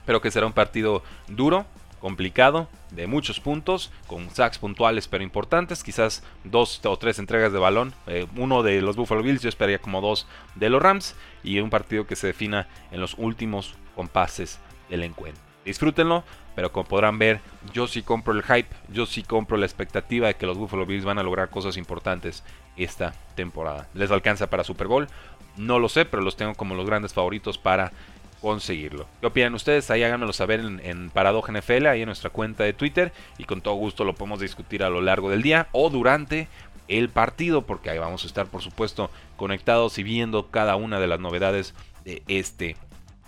pero 0.04 0.20
que 0.20 0.30
será 0.30 0.46
un 0.46 0.52
partido 0.52 1.02
duro, 1.28 1.66
complicado, 2.00 2.68
de 2.90 3.06
muchos 3.06 3.40
puntos, 3.40 3.90
con 4.06 4.30
sacks 4.30 4.58
puntuales 4.58 5.08
pero 5.08 5.24
importantes, 5.24 5.82
quizás 5.82 6.22
dos 6.44 6.80
o 6.84 6.96
tres 6.98 7.18
entregas 7.18 7.52
de 7.52 7.58
balón, 7.58 7.94
eh, 8.06 8.26
uno 8.36 8.62
de 8.62 8.80
los 8.80 8.96
Buffalo 8.96 9.22
Bills, 9.22 9.42
yo 9.42 9.48
esperaría 9.48 9.78
como 9.78 10.00
dos 10.00 10.26
de 10.54 10.70
los 10.70 10.82
Rams, 10.82 11.14
y 11.42 11.58
un 11.60 11.70
partido 11.70 12.06
que 12.06 12.16
se 12.16 12.28
defina 12.28 12.68
en 12.90 13.00
los 13.00 13.14
últimos 13.18 13.74
compases 13.94 14.58
del 14.88 15.02
encuentro. 15.04 15.42
Disfrútenlo, 15.64 16.22
pero 16.54 16.70
como 16.70 16.88
podrán 16.88 17.18
ver, 17.18 17.40
yo 17.72 17.88
sí 17.88 18.02
compro 18.02 18.32
el 18.32 18.42
hype, 18.42 18.68
yo 18.88 19.04
sí 19.04 19.22
compro 19.22 19.56
la 19.56 19.66
expectativa 19.66 20.28
de 20.28 20.36
que 20.36 20.46
los 20.46 20.56
Buffalo 20.56 20.86
Bills 20.86 21.04
van 21.04 21.18
a 21.18 21.24
lograr 21.24 21.50
cosas 21.50 21.76
importantes 21.76 22.44
esta 22.76 23.14
temporada. 23.34 23.88
¿Les 23.94 24.10
alcanza 24.10 24.48
para 24.48 24.64
Super 24.64 24.86
Bowl? 24.86 25.08
No 25.56 25.78
lo 25.78 25.88
sé, 25.88 26.04
pero 26.04 26.22
los 26.22 26.36
tengo 26.36 26.54
como 26.54 26.74
los 26.74 26.86
grandes 26.86 27.14
favoritos 27.14 27.58
para 27.58 27.92
conseguirlo. 28.40 29.08
¿Qué 29.20 29.26
opinan 29.26 29.54
ustedes? 29.54 29.90
Ahí 29.90 30.04
háganmelo 30.04 30.32
saber 30.32 30.60
en, 30.60 30.80
en 30.84 31.10
Paradoja 31.10 31.52
NFL, 31.52 31.86
ahí 31.86 32.02
en 32.02 32.06
nuestra 32.06 32.30
cuenta 32.30 32.62
de 32.62 32.72
Twitter, 32.72 33.12
y 33.38 33.44
con 33.44 33.60
todo 33.60 33.74
gusto 33.74 34.04
lo 34.04 34.14
podemos 34.14 34.38
discutir 34.38 34.84
a 34.84 34.90
lo 34.90 35.00
largo 35.00 35.30
del 35.30 35.42
día 35.42 35.68
o 35.72 35.90
durante 35.90 36.48
el 36.88 37.08
partido, 37.08 37.62
porque 37.62 37.90
ahí 37.90 37.98
vamos 37.98 38.24
a 38.24 38.26
estar, 38.28 38.46
por 38.46 38.62
supuesto, 38.62 39.10
conectados 39.36 39.98
y 39.98 40.04
viendo 40.04 40.48
cada 40.50 40.76
una 40.76 41.00
de 41.00 41.08
las 41.08 41.18
novedades 41.18 41.74
de 42.04 42.22
este 42.28 42.76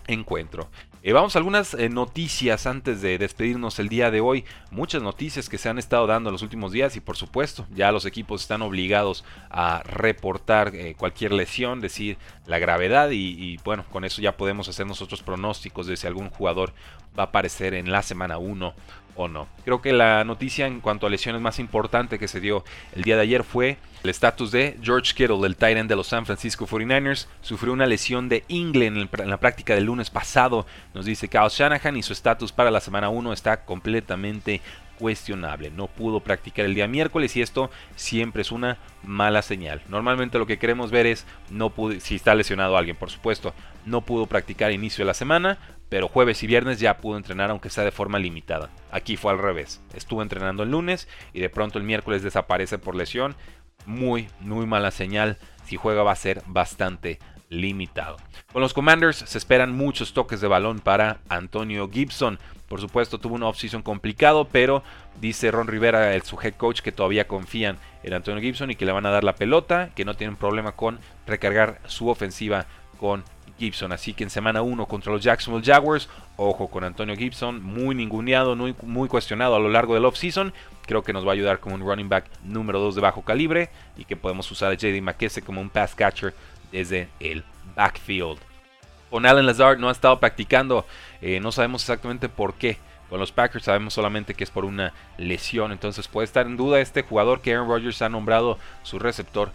encuentro. 0.06 0.68
Eh, 1.05 1.12
vamos 1.12 1.37
a 1.37 1.38
algunas 1.38 1.75
eh, 1.75 1.88
noticias 1.88 2.67
antes 2.67 3.00
de 3.00 3.19
despedirnos 3.19 3.78
el 3.78 3.88
día 3.88 4.11
de 4.11 4.21
hoy. 4.21 4.45
Muchas 4.73 5.00
noticias 5.00 5.49
que 5.49 5.57
se 5.57 5.69
han 5.69 5.78
estado 5.78 6.09
dando 6.09 6.31
en 6.31 6.33
los 6.33 6.43
últimos 6.43 6.73
días 6.73 6.97
y 6.97 7.00
por 7.00 7.17
supuesto 7.17 7.67
ya 7.73 7.93
los 7.93 8.05
equipos 8.05 8.43
están 8.43 8.62
obligados 8.62 9.25
a 9.49 9.85
reportar 9.85 10.75
eh, 10.75 10.97
cualquier 10.99 11.33
lesión, 11.33 11.81
decir 11.81 12.19
la 12.47 12.59
gravedad 12.59 13.11
y, 13.12 13.59
bueno, 13.59 13.85
con 13.93 14.05
eso 14.05 14.21
ya 14.21 14.37
podemos 14.37 14.69
hacer 14.69 14.88
nosotros 14.88 15.23
pronósticos 15.23 15.87
de 15.87 15.97
si 15.97 16.09
algún 16.09 16.31
jugador 16.31 16.73
va 17.17 17.25
a 17.25 17.26
aparecer 17.26 17.75
en 17.75 17.93
la 17.93 18.02
semana 18.02 18.38
1 18.38 18.75
o 19.18 19.28
no. 19.28 19.48
Creo 19.64 19.82
que 19.82 19.92
la 19.92 20.25
noticia 20.25 20.66
en 20.66 20.80
cuanto 20.80 21.06
a 21.06 21.10
lesiones 21.10 21.42
más 21.42 21.58
importante 21.58 22.18
que 22.18 22.28
se 22.28 22.40
dio 22.40 22.64
el 22.94 23.02
día 23.02 23.16
de 23.16 23.22
ayer 23.22 23.42
fue 23.42 23.76
el 24.04 24.10
estatus 24.10 24.52
de 24.52 24.78
George 24.80 25.12
Kittle, 25.12 25.44
el 25.44 25.56
tight 25.56 25.76
de 25.76 25.96
los 25.96 26.06
San 26.06 26.25
Francisco 26.25 26.66
49ers. 26.66 27.26
Sufrió 27.42 27.72
una 27.72 27.87
lesión 27.87 28.28
de 28.28 28.44
ingle 28.46 28.87
en, 28.87 29.10
la 29.28 29.40
práctica 29.40 29.75
del 29.75 29.84
lunes 29.84 30.08
pasado, 30.08 30.66
nos 30.94 31.04
dice 31.04 31.28
Kyle 31.28 31.48
Shanahan, 31.50 31.96
y 31.96 32.02
su 32.02 32.12
estatus 32.12 32.52
para 32.52 32.70
la 32.70 32.80
semana 32.80 33.08
1 33.08 33.32
está 33.32 33.64
completamente 33.64 34.62
cuestionable. 35.00 35.70
No 35.70 35.88
pudo 35.88 36.20
practicar 36.20 36.64
el 36.64 36.75
día 36.75 36.87
miércoles 36.87 37.37
y 37.37 37.42
esto 37.42 37.70
siempre 37.96 38.42
es 38.42 38.52
una 38.52 38.78
mala 39.02 39.42
señal. 39.42 39.82
Normalmente 39.88 40.38
lo 40.38 40.46
que 40.46 40.58
queremos 40.58 40.90
ver 40.92 41.06
es 41.06 41.26
no 41.50 41.72
si 42.00 42.14
está 42.14 42.34
lesionado 42.34 42.76
alguien, 42.76 42.96
por 42.96 43.10
supuesto, 43.10 43.52
no 43.84 44.02
pudo 44.02 44.26
practicar 44.26 44.70
inicio 44.70 45.04
de 45.04 45.06
la 45.06 45.14
semana, 45.14 45.58
pero 45.88 46.09
jueves 46.09 46.42
y 46.42 46.47
viernes 46.47 46.80
ya 46.80 46.99
pudo 46.99 47.16
entrenar 47.16 47.50
aunque 47.50 47.71
sea 47.71 47.85
de 47.85 47.90
forma 47.90 48.18
limitada. 48.18 48.71
Aquí 48.90 49.16
fue 49.16 49.33
al 49.33 49.38
revés. 49.38 49.80
Estuvo 49.95 50.23
entrenando 50.23 50.62
el 50.62 50.71
lunes 50.71 51.09
y 51.33 51.40
de 51.40 51.50
pronto 51.50 51.78
el 51.78 51.85
miércoles 51.85 52.23
desaparece 52.23 52.78
por 52.78 52.95
lesión. 52.95 53.37
Muy, 53.87 54.28
muy 54.40 54.66
mala 54.66 54.90
señal. 54.90 55.38
Si 55.64 55.76
juega 55.76 56.02
va 56.02 56.12
a 56.12 56.16
ser 56.16 56.42
bastante 56.47 57.18
limitado. 57.49 58.16
Con 58.52 58.62
los 58.62 58.75
Commanders 58.75 59.18
se 59.18 59.38
esperan 59.38 59.76
muchos 59.76 60.12
toques 60.12 60.40
de 60.40 60.49
balón 60.49 60.80
para 60.80 61.18
Antonio 61.28 61.88
Gibson. 61.90 62.38
Por 62.68 62.80
supuesto 62.80 63.18
tuvo 63.18 63.35
un 63.35 63.42
offseason 63.42 63.83
complicado, 63.83 64.47
pero 64.50 64.83
dice 65.21 65.50
Ron 65.50 65.68
Rivera, 65.68 66.14
el 66.14 66.23
su 66.23 66.38
head 66.40 66.54
coach, 66.54 66.80
que 66.80 66.92
todavía 66.92 67.26
confían 67.26 67.78
en 68.02 68.12
Antonio 68.12 68.42
Gibson 68.42 68.71
y 68.71 68.76
que 68.76 68.85
le 68.85 68.92
van 68.92 69.07
a 69.07 69.11
dar 69.11 69.25
la 69.25 69.37
pelota, 69.37 69.90
que 69.95 70.04
no 70.04 70.14
tienen 70.14 70.37
problema 70.37 70.73
con 70.73 70.99
recargar 71.26 71.80
su 71.87 72.09
ofensiva 72.09 72.66
con 72.99 73.25
Gibson. 73.58 73.92
Así 73.92 74.14
que 74.14 74.24
en 74.24 74.30
semana 74.30 74.62
1 74.62 74.86
contra 74.86 75.12
los 75.12 75.22
Jacksonville 75.22 75.64
Jaguars, 75.64 76.08
ojo 76.36 76.68
con 76.68 76.84
Antonio 76.84 77.16
Gibson, 77.16 77.62
muy 77.62 77.94
ninguneado, 77.94 78.56
muy, 78.56 78.74
muy 78.82 79.08
cuestionado 79.08 79.56
a 79.56 79.60
lo 79.60 79.68
largo 79.68 79.94
del 79.94 80.04
offseason. 80.04 80.52
Creo 80.86 81.02
que 81.02 81.12
nos 81.12 81.26
va 81.26 81.30
a 81.30 81.34
ayudar 81.34 81.60
como 81.60 81.74
un 81.74 81.82
running 81.82 82.08
back 82.08 82.26
número 82.44 82.80
2 82.80 82.94
de 82.94 83.00
bajo 83.00 83.22
calibre 83.22 83.70
y 83.96 84.04
que 84.04 84.16
podemos 84.16 84.50
usar 84.50 84.72
a 84.72 84.74
JD 84.74 85.02
McKessie 85.02 85.42
como 85.42 85.60
un 85.60 85.70
pass 85.70 85.94
catcher 85.94 86.34
desde 86.72 87.08
el 87.20 87.44
backfield. 87.74 88.38
Con 89.10 89.26
Alan 89.26 89.46
Lazard 89.46 89.78
no 89.78 89.88
ha 89.88 89.92
estado 89.92 90.20
practicando, 90.20 90.86
eh, 91.22 91.40
no 91.40 91.52
sabemos 91.52 91.82
exactamente 91.82 92.28
por 92.28 92.54
qué. 92.54 92.78
Con 93.08 93.20
los 93.20 93.32
Packers 93.32 93.64
sabemos 93.64 93.94
solamente 93.94 94.34
que 94.34 94.44
es 94.44 94.50
por 94.50 94.66
una 94.66 94.92
lesión, 95.16 95.72
entonces 95.72 96.08
puede 96.08 96.26
estar 96.26 96.46
en 96.46 96.58
duda 96.58 96.80
este 96.80 97.02
jugador 97.02 97.40
que 97.40 97.54
Aaron 97.54 97.68
Rodgers 97.68 98.02
ha 98.02 98.10
nombrado 98.10 98.58
su 98.82 98.98
receptor 98.98 99.50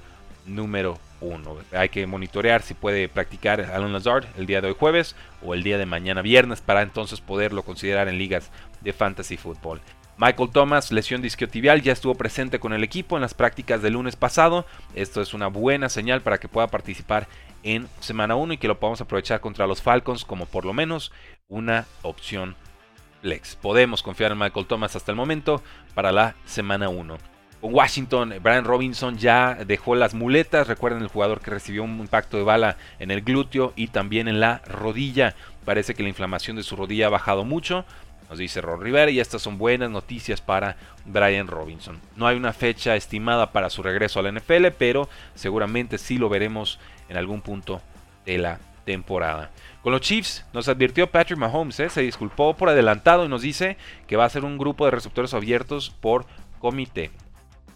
número 0.46 1.00
uno. 1.22 1.58
Hay 1.72 1.90
que 1.90 2.06
monitorear 2.06 2.62
si 2.62 2.74
puede 2.74 3.08
practicar 3.10 3.62
Alan 3.62 3.94
Lazard 3.94 4.26
el 4.38 4.46
día 4.46 4.62
de 4.62 4.68
hoy 4.68 4.76
jueves 4.78 5.16
o 5.42 5.54
el 5.54 5.64
día 5.64 5.78
de 5.78 5.86
mañana 5.86 6.22
viernes 6.22 6.62
para 6.62 6.82
entonces 6.82 7.22
poderlo 7.22 7.64
considerar 7.64 8.08
en 8.08 8.18
ligas 8.18 8.52
de 8.82 8.94
fantasy 8.94 9.38
football. 9.38 9.82
Michael 10.18 10.52
Thomas, 10.52 10.92
lesión 10.92 11.22
disquiotibial, 11.22 11.82
ya 11.82 11.92
estuvo 11.92 12.14
presente 12.14 12.60
con 12.60 12.74
el 12.74 12.84
equipo 12.84 13.16
en 13.16 13.22
las 13.22 13.34
prácticas 13.34 13.82
del 13.82 13.94
lunes 13.94 14.16
pasado. 14.16 14.66
Esto 14.94 15.22
es 15.22 15.34
una 15.34 15.48
buena 15.48 15.90
señal 15.90 16.22
para 16.22 16.38
que 16.38 16.48
pueda 16.48 16.68
participar 16.68 17.28
en 17.64 17.88
semana 18.00 18.36
1 18.36 18.54
y 18.54 18.58
que 18.58 18.68
lo 18.68 18.80
podamos 18.80 19.02
aprovechar 19.02 19.40
contra 19.40 19.66
los 19.66 19.82
Falcons 19.82 20.24
como 20.24 20.46
por 20.46 20.66
lo 20.66 20.74
menos 20.74 21.12
una 21.48 21.86
opción 22.04 22.56
flex. 23.22 23.56
Podemos 23.56 24.04
confiar 24.04 24.32
en 24.34 24.38
Michael 24.38 24.68
Thomas 24.68 24.96
hasta 24.96 25.12
el 25.12 25.18
momento 25.18 25.64
para 25.96 26.12
la 26.12 26.36
semana 26.46 26.90
1. 26.90 27.33
Con 27.64 27.74
Washington, 27.74 28.34
Brian 28.42 28.66
Robinson 28.66 29.18
ya 29.18 29.56
dejó 29.56 29.96
las 29.96 30.14
muletas. 30.14 30.68
Recuerden 30.68 31.02
el 31.02 31.08
jugador 31.08 31.40
que 31.40 31.50
recibió 31.50 31.86
un 31.86 31.98
impacto 31.98 32.36
de 32.36 32.44
bala 32.44 32.76
en 33.00 33.10
el 33.10 33.22
glúteo 33.22 33.72
y 33.78 33.88
también 33.88 34.28
en 34.28 34.42
la 34.42 34.58
rodilla. 34.68 35.34
Parece 35.64 35.96
que 35.96 36.04
la 36.04 36.10
inflamación 36.10 36.58
de 36.58 36.64
su 36.64 36.76
rodilla 36.76 37.08
ha 37.08 37.10
bajado 37.10 37.46
mucho. 37.46 37.86
Nos 38.30 38.38
dice 38.38 38.60
Ron 38.60 38.82
Rivera 38.82 39.10
y 39.12 39.22
estas 39.22 39.42
son 39.42 39.58
buenas 39.58 39.90
noticias 39.90 40.42
para 40.42 40.76
Brian 41.06 41.48
Robinson. 41.48 42.02
No 42.18 42.28
hay 42.28 42.36
una 42.36 42.52
fecha 42.52 42.98
estimada 42.98 43.54
para 43.54 43.70
su 43.70 43.82
regreso 43.82 44.20
a 44.20 44.24
la 44.24 44.34
NFL, 44.34 44.68
pero 44.78 45.08
seguramente 45.34 45.98
sí 45.98 46.18
lo 46.18 46.28
veremos 46.28 46.80
en 47.08 47.16
algún 47.16 47.40
punto 47.40 47.82
de 48.26 48.40
la 48.40 48.60
temporada. 48.84 49.52
Con 49.84 49.94
los 49.94 50.02
Chiefs 50.02 50.44
nos 50.52 50.68
advirtió 50.68 51.10
Patrick 51.10 51.40
Mahomes, 51.40 51.80
¿eh? 51.80 51.90
se 51.90 52.02
disculpó 52.02 52.58
por 52.58 52.68
adelantado 52.68 53.24
y 53.24 53.30
nos 53.30 53.42
dice 53.42 53.78
que 54.06 54.18
va 54.18 54.26
a 54.26 54.30
ser 54.30 54.44
un 54.44 54.58
grupo 54.58 54.84
de 54.84 54.92
receptores 54.92 55.34
abiertos 55.34 55.92
por 56.02 56.26
comité, 56.60 57.12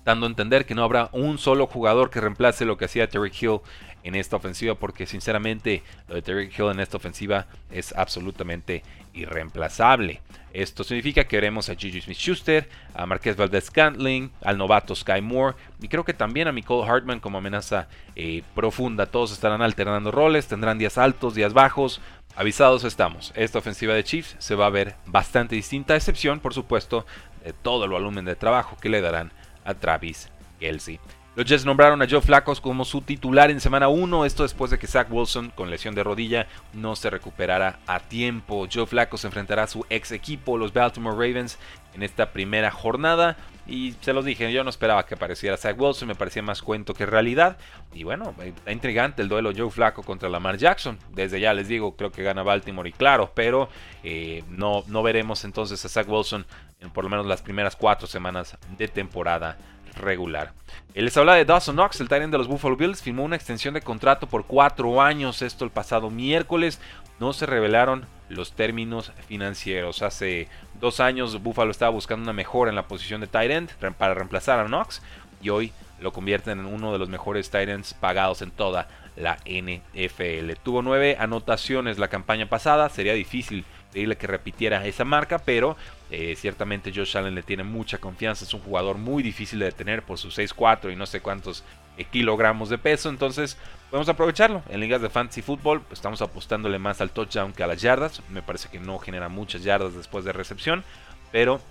dando 0.07 0.25
a 0.25 0.29
entender 0.29 0.65
que 0.65 0.73
no 0.73 0.85
habrá 0.85 1.09
un 1.11 1.37
solo 1.37 1.67
jugador 1.67 2.09
que 2.09 2.21
reemplace 2.21 2.63
lo 2.63 2.77
que 2.77 2.85
hacía 2.85 3.09
Terry 3.09 3.29
Hill 3.37 3.59
en 4.03 4.15
esta 4.15 4.37
ofensiva, 4.37 4.73
porque 4.75 5.05
sinceramente 5.05 5.83
lo 6.07 6.15
de 6.15 6.21
Terry 6.21 6.45
Hill 6.45 6.71
en 6.71 6.79
esta 6.79 6.95
ofensiva 6.95 7.47
es 7.71 7.93
absolutamente 7.93 8.83
irreemplazable. 9.13 10.21
Esto 10.53 10.85
significa 10.85 11.25
que 11.25 11.35
veremos 11.35 11.67
a 11.67 11.75
Gigi 11.75 11.99
Smith-Schuster, 11.99 12.69
a 12.93 13.05
Marquez 13.05 13.35
Valdez-Scantling, 13.35 14.31
al 14.45 14.57
novato 14.57 14.95
Sky 14.95 15.19
Moore 15.21 15.57
y 15.81 15.89
creo 15.89 16.05
que 16.05 16.13
también 16.13 16.47
a 16.47 16.53
Nicole 16.53 16.89
Hartman 16.89 17.19
como 17.19 17.39
amenaza 17.39 17.89
eh, 18.15 18.43
profunda. 18.55 19.07
Todos 19.07 19.33
estarán 19.33 19.61
alternando 19.61 20.09
roles, 20.09 20.47
tendrán 20.47 20.77
días 20.77 20.97
altos, 20.97 21.35
días 21.35 21.51
bajos. 21.51 21.99
Avisados 22.37 22.85
estamos, 22.85 23.33
esta 23.35 23.59
ofensiva 23.59 23.93
de 23.93 24.05
Chiefs 24.05 24.37
se 24.39 24.55
va 24.55 24.67
a 24.67 24.69
ver 24.69 24.95
bastante 25.05 25.55
distinta, 25.55 25.95
a 25.95 25.97
excepción, 25.97 26.39
por 26.39 26.53
supuesto, 26.53 27.05
de 27.43 27.51
todo 27.51 27.83
el 27.83 27.91
volumen 27.91 28.23
de 28.23 28.35
trabajo 28.37 28.77
que 28.79 28.89
le 28.89 29.01
darán 29.01 29.33
a 29.67 29.73
Travis 29.75 30.29
Kelsey. 30.59 30.99
Los 31.37 31.45
Jets 31.45 31.65
nombraron 31.65 32.01
a 32.01 32.07
Joe 32.09 32.19
Flacos 32.19 32.59
como 32.59 32.83
su 32.83 33.01
titular 33.01 33.51
en 33.51 33.59
semana 33.59 33.89
1, 33.89 34.25
esto 34.25 34.41
después 34.41 34.71
de 34.71 34.79
que 34.79 34.87
Zach 34.87 35.05
Wilson, 35.11 35.51
con 35.53 35.69
lesión 35.69 35.93
de 35.93 36.03
rodilla, 36.03 36.47
no 36.73 36.95
se 36.95 37.11
recuperara 37.11 37.77
a 37.85 37.99
tiempo. 37.99 38.67
Joe 38.73 38.87
Flacos 38.87 39.23
enfrentará 39.23 39.61
a 39.61 39.67
su 39.67 39.85
ex 39.91 40.11
equipo, 40.11 40.57
los 40.57 40.73
Baltimore 40.73 41.15
Ravens, 41.15 41.59
en 41.93 42.01
esta 42.01 42.31
primera 42.31 42.71
jornada. 42.71 43.37
Y 43.67 43.93
se 44.01 44.13
los 44.13 44.25
dije, 44.25 44.51
yo 44.51 44.63
no 44.63 44.71
esperaba 44.71 45.05
que 45.05 45.13
apareciera 45.13 45.57
Zach 45.57 45.79
Wilson, 45.79 46.07
me 46.07 46.15
parecía 46.15 46.41
más 46.41 46.63
cuento 46.63 46.95
que 46.95 47.05
realidad. 47.05 47.57
Y 47.93 48.03
bueno, 48.03 48.33
está 48.41 48.71
intrigante 48.71 49.21
el 49.21 49.29
duelo 49.29 49.51
Joe 49.55 49.69
Flaco 49.69 50.01
contra 50.01 50.29
Lamar 50.29 50.57
Jackson. 50.57 50.97
Desde 51.11 51.39
ya 51.39 51.53
les 51.53 51.67
digo, 51.67 51.95
creo 51.95 52.11
que 52.11 52.23
gana 52.23 52.41
Baltimore 52.41 52.89
y 52.89 52.93
claro, 52.93 53.31
pero 53.35 53.69
eh, 54.03 54.43
no, 54.49 54.83
no 54.87 55.03
veremos 55.03 55.45
entonces 55.45 55.85
a 55.85 55.89
Zach 55.89 56.09
Wilson 56.09 56.47
en 56.79 56.89
por 56.89 57.03
lo 57.03 57.11
menos 57.11 57.27
las 57.27 57.43
primeras 57.43 57.75
cuatro 57.75 58.07
semanas 58.07 58.57
de 58.75 58.87
temporada 58.87 59.55
regular. 59.97 60.53
Él 60.93 61.05
les 61.05 61.17
habla 61.17 61.35
de 61.35 61.45
Dawson 61.45 61.75
Knox, 61.75 61.99
el 62.01 62.07
Tyrant 62.07 62.31
de 62.31 62.37
los 62.37 62.47
Buffalo 62.47 62.75
Bills, 62.75 63.01
firmó 63.01 63.23
una 63.23 63.35
extensión 63.35 63.73
de 63.73 63.81
contrato 63.81 64.27
por 64.27 64.45
cuatro 64.45 65.01
años, 65.01 65.41
esto 65.41 65.65
el 65.65 65.71
pasado 65.71 66.09
miércoles. 66.09 66.79
No 67.19 67.33
se 67.33 67.45
revelaron 67.45 68.05
los 68.29 68.53
términos 68.53 69.11
financieros. 69.27 70.01
Hace 70.01 70.47
dos 70.79 70.99
años 70.99 71.41
Buffalo 71.41 71.71
estaba 71.71 71.91
buscando 71.91 72.23
una 72.23 72.33
mejora 72.33 72.69
en 72.69 72.75
la 72.75 72.87
posición 72.87 73.21
de 73.21 73.27
Tyrant 73.27 73.71
para 73.97 74.13
reemplazar 74.13 74.59
a 74.59 74.65
Knox 74.65 75.01
y 75.41 75.49
hoy 75.49 75.71
lo 75.99 76.13
convierten 76.13 76.59
en 76.59 76.65
uno 76.65 76.91
de 76.91 76.99
los 76.99 77.09
mejores 77.09 77.49
Tyrants 77.49 77.93
pagados 77.93 78.41
en 78.41 78.51
toda 78.51 78.87
la 79.15 79.37
NFL. 79.45 80.53
Tuvo 80.61 80.81
nueve 80.81 81.17
anotaciones 81.19 81.97
la 81.97 82.07
campaña 82.07 82.47
pasada, 82.47 82.89
sería 82.89 83.13
difícil 83.13 83.65
pedirle 83.91 84.17
que 84.17 84.27
repitiera 84.27 84.85
esa 84.85 85.05
marca, 85.05 85.39
pero 85.39 85.77
eh, 86.09 86.35
ciertamente 86.37 86.91
Josh 86.93 87.17
Allen 87.17 87.35
le 87.35 87.43
tiene 87.43 87.63
mucha 87.63 87.97
confianza, 87.97 88.45
es 88.45 88.53
un 88.53 88.61
jugador 88.61 88.97
muy 88.97 89.23
difícil 89.23 89.59
de 89.59 89.65
detener 89.65 90.03
por 90.03 90.17
sus 90.17 90.37
6'4 90.37 90.91
y 90.91 90.95
no 90.95 91.05
sé 91.05 91.21
cuántos 91.21 91.63
eh, 91.97 92.05
kilogramos 92.05 92.69
de 92.69 92.77
peso, 92.77 93.09
entonces 93.09 93.57
podemos 93.89 94.09
aprovecharlo. 94.09 94.63
En 94.69 94.79
ligas 94.79 95.01
de 95.01 95.09
fantasy 95.09 95.41
fútbol 95.41 95.81
pues, 95.81 95.99
estamos 95.99 96.21
apostándole 96.21 96.79
más 96.79 97.01
al 97.01 97.11
touchdown 97.11 97.53
que 97.53 97.63
a 97.63 97.67
las 97.67 97.81
yardas, 97.81 98.21
me 98.29 98.41
parece 98.41 98.69
que 98.69 98.79
no 98.79 98.99
genera 98.99 99.29
muchas 99.29 99.63
yardas 99.63 99.95
después 99.95 100.25
de 100.25 100.33
recepción, 100.33 100.83
pero 101.31 101.61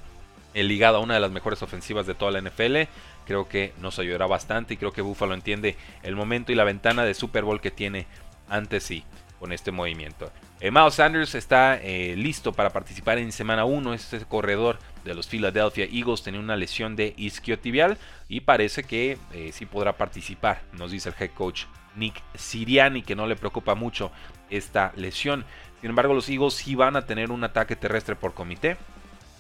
ligado 0.55 0.97
a 0.97 1.01
una 1.01 1.15
de 1.15 1.21
las 1.21 1.31
mejores 1.31 1.63
ofensivas 1.63 2.07
de 2.07 2.15
toda 2.15 2.31
la 2.31 2.41
NFL, 2.41 2.89
creo 3.27 3.49
que 3.49 3.75
nos 3.81 3.99
ayudará 3.99 4.27
bastante 4.27 4.75
y 4.75 4.77
creo 4.77 4.93
que 4.93 5.03
Buffalo 5.03 5.35
entiende 5.35 5.77
el 6.03 6.17
momento 6.17 6.53
y 6.53 6.55
la 6.55 6.65
ventana 6.65 7.05
de 7.05 7.15
Super 7.15 7.45
Bowl 7.45 7.61
que 7.61 7.71
tiene 7.71 8.07
ante 8.49 8.81
sí 8.81 9.05
con 9.39 9.53
este 9.53 9.73
movimiento. 9.73 10.31
Eh, 10.59 10.71
Miles 10.71 10.95
Sanders 10.95 11.35
está 11.35 11.77
eh, 11.83 12.15
listo 12.17 12.51
para 12.51 12.71
participar 12.71 13.19
en 13.19 13.31
semana 13.31 13.67
1. 13.67 13.93
Este 13.93 14.25
corredor 14.25 14.79
de 15.05 15.15
los 15.15 15.27
Philadelphia 15.27 15.85
Eagles 15.85 16.23
tenía 16.23 16.41
una 16.41 16.57
lesión 16.57 16.97
de 16.97 17.13
isquiotibial 17.19 17.99
y 18.27 18.41
parece 18.41 18.83
que 18.83 19.19
eh, 19.35 19.51
sí 19.53 19.67
podrá 19.67 19.99
participar, 19.99 20.63
nos 20.73 20.93
dice 20.93 21.11
el 21.11 21.15
head 21.19 21.33
coach 21.33 21.65
Nick 21.95 22.23
Siriani, 22.35 23.03
que 23.03 23.15
no 23.15 23.27
le 23.27 23.37
preocupa 23.37 23.75
mucho 23.75 24.11
esta 24.49 24.93
lesión. 24.97 25.45
Sin 25.83 25.91
embargo, 25.91 26.15
los 26.15 26.29
Eagles 26.31 26.55
sí 26.55 26.75
van 26.75 26.97
a 26.97 27.05
tener 27.05 27.31
un 27.31 27.45
ataque 27.45 27.77
terrestre 27.77 28.17
por 28.17 28.33
comité, 28.33 28.79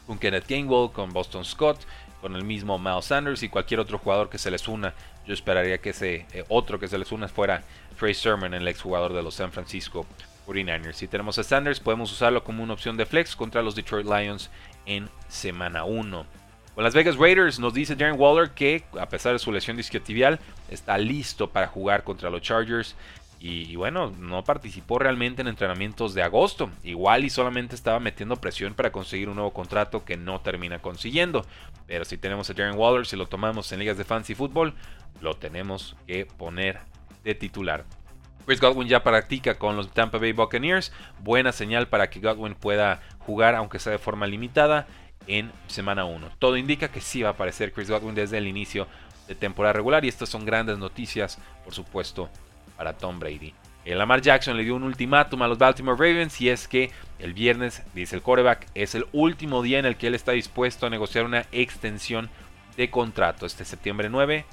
con 0.06 0.18
Kenneth 0.18 0.46
Gainwell, 0.46 0.92
con 0.92 1.14
Boston 1.14 1.46
Scott, 1.46 1.80
con 2.20 2.36
el 2.36 2.44
mismo 2.44 2.78
Miles 2.78 3.06
Sanders 3.06 3.42
y 3.42 3.48
cualquier 3.48 3.80
otro 3.80 3.98
jugador 3.98 4.28
que 4.28 4.38
se 4.38 4.50
les 4.50 4.68
una. 4.68 4.92
Yo 5.26 5.32
esperaría 5.32 5.78
que 5.78 5.90
ese 5.90 6.26
otro 6.48 6.78
que 6.78 6.88
se 6.88 6.98
les 6.98 7.10
una 7.10 7.28
fuera 7.28 7.62
Trey 7.98 8.14
Sermon, 8.14 8.52
el 8.52 8.68
exjugador 8.68 9.14
de 9.14 9.22
los 9.22 9.34
San 9.34 9.50
Francisco 9.50 10.06
49ers. 10.46 10.94
Si 10.94 11.08
tenemos 11.08 11.38
a 11.38 11.44
Sanders, 11.44 11.80
podemos 11.80 12.12
usarlo 12.12 12.44
como 12.44 12.62
una 12.62 12.72
opción 12.72 12.96
de 12.96 13.06
flex 13.06 13.34
contra 13.34 13.62
los 13.62 13.74
Detroit 13.74 14.06
Lions 14.06 14.50
en 14.86 15.08
semana 15.28 15.84
1. 15.84 16.26
Con 16.74 16.84
las 16.84 16.94
Vegas 16.94 17.16
Raiders 17.16 17.58
nos 17.58 17.72
dice 17.72 17.96
Darren 17.96 18.20
Waller 18.20 18.50
que, 18.50 18.84
a 19.00 19.08
pesar 19.08 19.32
de 19.32 19.38
su 19.38 19.50
lesión 19.50 19.78
disquiotibial, 19.78 20.38
está 20.70 20.98
listo 20.98 21.48
para 21.50 21.68
jugar 21.68 22.04
contra 22.04 22.28
los 22.28 22.42
Chargers. 22.42 22.94
y, 23.38 23.76
bueno, 23.76 24.12
no 24.18 24.42
participó 24.44 24.98
realmente 24.98 25.40
en 25.42 25.48
entrenamientos 25.48 26.14
de 26.14 26.22
agosto. 26.22 26.68
Igual 26.82 27.24
y 27.24 27.30
solamente 27.30 27.74
estaba 27.74 28.00
metiendo 28.00 28.36
presión 28.36 28.74
para 28.74 28.90
conseguir 28.90 29.28
un 29.28 29.36
nuevo 29.36 29.52
contrato 29.52 30.04
que 30.04 30.16
no 30.16 30.40
termina 30.40 30.80
consiguiendo. 30.80 31.46
Pero 31.86 32.04
si 32.04 32.18
tenemos 32.18 32.50
a 32.50 32.54
Darren 32.54 32.76
Waller, 32.76 33.06
si 33.06 33.16
lo 33.16 33.26
tomamos 33.26 33.70
en 33.72 33.78
ligas 33.78 33.96
de 33.96 34.04
fantasy 34.04 34.34
fútbol, 34.34 34.74
lo 35.20 35.36
tenemos 35.36 35.96
que 36.06 36.26
poner 36.26 36.80
de 37.24 37.34
titular. 37.34 37.84
Chris 38.46 38.60
Godwin 38.60 38.86
ya 38.86 39.02
practica 39.02 39.58
con 39.58 39.76
los 39.76 39.90
Tampa 39.90 40.18
Bay 40.18 40.32
Buccaneers. 40.32 40.92
Buena 41.18 41.50
señal 41.50 41.88
para 41.88 42.08
que 42.08 42.20
Godwin 42.20 42.54
pueda 42.54 43.02
jugar, 43.18 43.56
aunque 43.56 43.80
sea 43.80 43.92
de 43.92 43.98
forma 43.98 44.26
limitada, 44.26 44.86
en 45.26 45.50
semana 45.66 46.04
1. 46.04 46.30
Todo 46.38 46.56
indica 46.56 46.88
que 46.88 47.00
sí 47.00 47.22
va 47.22 47.30
a 47.30 47.32
aparecer 47.32 47.72
Chris 47.72 47.90
Godwin 47.90 48.14
desde 48.14 48.38
el 48.38 48.46
inicio 48.46 48.86
de 49.26 49.34
temporada 49.34 49.72
regular. 49.72 50.04
Y 50.04 50.08
estas 50.08 50.28
son 50.28 50.44
grandes 50.44 50.78
noticias, 50.78 51.38
por 51.64 51.74
supuesto, 51.74 52.30
para 52.76 52.92
Tom 52.96 53.18
Brady. 53.18 53.52
El 53.84 53.92
eh, 53.92 53.96
Lamar 53.96 54.20
Jackson 54.20 54.56
le 54.56 54.64
dio 54.64 54.76
un 54.76 54.84
ultimátum 54.84 55.42
a 55.42 55.48
los 55.48 55.58
Baltimore 55.58 55.96
Ravens 55.98 56.40
y 56.40 56.48
es 56.48 56.68
que 56.68 56.90
el 57.18 57.34
viernes, 57.34 57.82
dice 57.94 58.14
el 58.14 58.22
quarterback, 58.22 58.66
es 58.74 58.94
el 58.94 59.06
último 59.12 59.62
día 59.62 59.78
en 59.78 59.86
el 59.86 59.96
que 59.96 60.06
él 60.06 60.14
está 60.14 60.32
dispuesto 60.32 60.86
a 60.86 60.90
negociar 60.90 61.24
una 61.24 61.46
extensión 61.50 62.28
de 62.76 62.90
contrato. 62.90 63.46
Este 63.46 63.64
septiembre 63.64 64.08
9, 64.08 64.44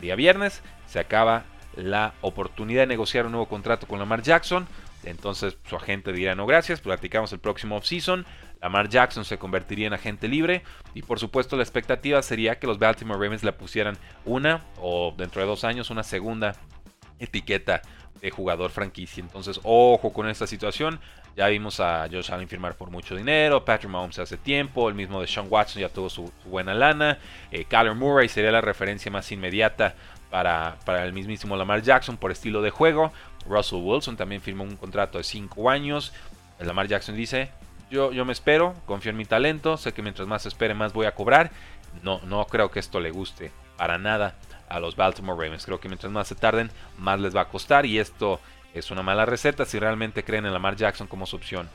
día 0.00 0.16
viernes, 0.16 0.62
se 0.86 0.98
acaba 0.98 1.44
la 1.76 2.14
oportunidad 2.22 2.82
de 2.82 2.86
negociar 2.88 3.26
un 3.26 3.32
nuevo 3.32 3.46
contrato 3.46 3.86
con 3.86 3.98
Lamar 3.98 4.22
Jackson. 4.22 4.66
Entonces 5.04 5.56
su 5.68 5.76
agente 5.76 6.12
dirá 6.12 6.34
no 6.34 6.46
gracias, 6.46 6.80
platicamos 6.80 7.32
el 7.32 7.38
próximo 7.38 7.76
offseason. 7.76 8.26
Lamar 8.60 8.88
Jackson 8.88 9.24
se 9.24 9.38
convertiría 9.38 9.86
en 9.86 9.92
agente 9.92 10.28
libre 10.28 10.62
y 10.94 11.02
por 11.02 11.20
supuesto 11.20 11.56
la 11.56 11.62
expectativa 11.62 12.20
sería 12.22 12.58
que 12.58 12.66
los 12.66 12.78
Baltimore 12.78 13.20
Ravens 13.20 13.44
le 13.44 13.52
pusieran 13.52 13.96
una 14.24 14.64
o 14.80 15.14
dentro 15.16 15.42
de 15.42 15.46
dos 15.46 15.62
años 15.62 15.90
una 15.90 16.02
segunda 16.02 16.56
etiqueta 17.18 17.82
de 18.20 18.30
jugador 18.30 18.70
franquicia. 18.70 19.20
Entonces, 19.22 19.60
ojo 19.62 20.12
con 20.12 20.28
esta 20.28 20.46
situación. 20.46 21.00
Ya 21.36 21.48
vimos 21.48 21.80
a 21.80 22.08
Josh 22.10 22.32
Allen 22.32 22.48
firmar 22.48 22.76
por 22.76 22.90
mucho 22.90 23.14
dinero, 23.14 23.62
Patrick 23.62 23.90
Mahomes 23.90 24.18
hace 24.18 24.38
tiempo, 24.38 24.88
el 24.88 24.94
mismo 24.94 25.20
de 25.20 25.26
Sean 25.26 25.48
Watson 25.50 25.82
ya 25.82 25.90
tuvo 25.90 26.08
su, 26.08 26.32
buena 26.46 26.72
lana, 26.72 27.18
eh, 27.50 27.66
Kyler 27.66 27.94
Murray 27.94 28.30
sería 28.30 28.50
la 28.50 28.62
referencia 28.62 29.10
más 29.10 29.30
inmediata 29.30 29.94
para, 30.30 30.76
para, 30.84 31.04
el 31.04 31.12
mismísimo 31.12 31.56
Lamar 31.56 31.82
Jackson 31.82 32.16
por 32.16 32.30
estilo 32.30 32.62
de 32.62 32.70
juego. 32.70 33.12
Russell 33.48 33.80
Wilson 33.82 34.16
también 34.16 34.40
firmó 34.40 34.64
un 34.64 34.76
contrato 34.76 35.18
de 35.18 35.24
5 35.24 35.70
años. 35.70 36.12
Lamar 36.58 36.88
Jackson 36.88 37.16
dice, 37.16 37.50
yo, 37.90 38.12
yo 38.12 38.24
me 38.24 38.32
espero, 38.32 38.74
confío 38.86 39.10
en 39.10 39.16
mi 39.16 39.24
talento, 39.24 39.76
sé 39.76 39.92
que 39.92 40.02
mientras 40.02 40.26
más 40.26 40.46
espere 40.46 40.74
más 40.74 40.92
voy 40.92 41.06
a 41.06 41.14
cobrar. 41.14 41.50
No, 42.02 42.20
no 42.24 42.44
creo 42.46 42.70
que 42.70 42.80
esto 42.80 43.00
le 43.00 43.10
guste 43.10 43.52
para 43.76 43.98
nada 43.98 44.34
a 44.68 44.80
los 44.80 44.96
Baltimore 44.96 45.38
Ravens. 45.38 45.64
Creo 45.64 45.80
que 45.80 45.88
mientras 45.88 46.12
más 46.12 46.28
se 46.28 46.34
tarden, 46.34 46.70
más 46.98 47.20
les 47.20 47.34
va 47.34 47.42
a 47.42 47.48
costar 47.48 47.86
y 47.86 47.98
esto 47.98 48.40
es 48.74 48.90
una 48.90 49.02
mala 49.02 49.24
receta 49.24 49.64
si 49.64 49.78
realmente 49.78 50.24
creen 50.24 50.46
en 50.46 50.52
Lamar 50.52 50.76
Jackson 50.76 51.06
como 51.06 51.26
su 51.26 51.36
opción 51.36 51.68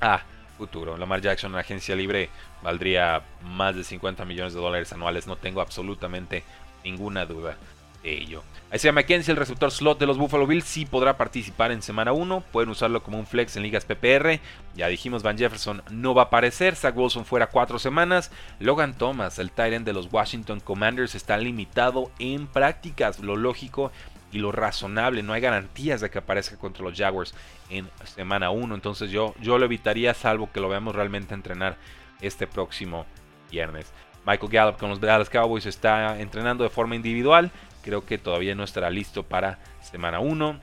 a 0.00 0.22
futuro. 0.56 0.96
Lamar 0.96 1.20
Jackson 1.20 1.52
en 1.52 1.58
agencia 1.58 1.96
libre 1.96 2.30
valdría 2.62 3.22
más 3.42 3.74
de 3.76 3.84
50 3.84 4.24
millones 4.24 4.54
de 4.54 4.60
dólares 4.60 4.92
anuales, 4.92 5.26
no 5.26 5.36
tengo 5.36 5.60
absolutamente 5.60 6.44
ninguna 6.84 7.26
duda 7.26 7.56
ello. 8.02 8.42
Isaiah 8.72 8.92
McKenzie, 8.92 9.32
el 9.32 9.38
receptor 9.38 9.70
slot 9.70 9.98
de 9.98 10.06
los 10.06 10.18
Buffalo 10.18 10.46
Bills, 10.46 10.64
sí 10.64 10.84
podrá 10.84 11.16
participar 11.16 11.72
en 11.72 11.80
semana 11.80 12.12
1. 12.12 12.42
Pueden 12.52 12.68
usarlo 12.68 13.02
como 13.02 13.18
un 13.18 13.26
flex 13.26 13.56
en 13.56 13.62
ligas 13.62 13.86
PPR. 13.86 14.40
Ya 14.74 14.88
dijimos, 14.88 15.22
Van 15.22 15.38
Jefferson 15.38 15.82
no 15.90 16.14
va 16.14 16.22
a 16.22 16.24
aparecer. 16.26 16.76
Zach 16.76 16.94
Wilson 16.94 17.24
fuera 17.24 17.46
4 17.46 17.78
semanas. 17.78 18.30
Logan 18.60 18.92
Thomas, 18.96 19.38
el 19.38 19.52
Tyrant 19.52 19.86
de 19.86 19.94
los 19.94 20.12
Washington 20.12 20.60
Commanders, 20.60 21.14
está 21.14 21.38
limitado 21.38 22.10
en 22.18 22.46
prácticas. 22.46 23.20
Lo 23.20 23.36
lógico 23.36 23.90
y 24.32 24.38
lo 24.38 24.52
razonable. 24.52 25.22
No 25.22 25.32
hay 25.32 25.40
garantías 25.40 26.02
de 26.02 26.10
que 26.10 26.18
aparezca 26.18 26.58
contra 26.58 26.84
los 26.84 26.98
Jaguars 26.98 27.34
en 27.70 27.88
semana 28.04 28.50
1. 28.50 28.74
Entonces 28.74 29.10
yo, 29.10 29.34
yo 29.40 29.58
lo 29.58 29.64
evitaría, 29.64 30.12
salvo 30.12 30.52
que 30.52 30.60
lo 30.60 30.68
veamos 30.68 30.94
realmente 30.94 31.32
entrenar 31.32 31.78
este 32.20 32.46
próximo 32.46 33.06
viernes. 33.50 33.90
Michael 34.26 34.52
Gallup 34.52 34.78
con 34.78 34.90
los 34.90 35.00
Dallas 35.00 35.30
Cowboys 35.30 35.64
está 35.64 36.20
entrenando 36.20 36.62
de 36.62 36.68
forma 36.68 36.94
individual. 36.94 37.50
Creo 37.82 38.04
que 38.04 38.18
todavía 38.18 38.54
no 38.54 38.64
estará 38.64 38.90
listo 38.90 39.22
para 39.22 39.58
semana 39.80 40.20
1. 40.20 40.58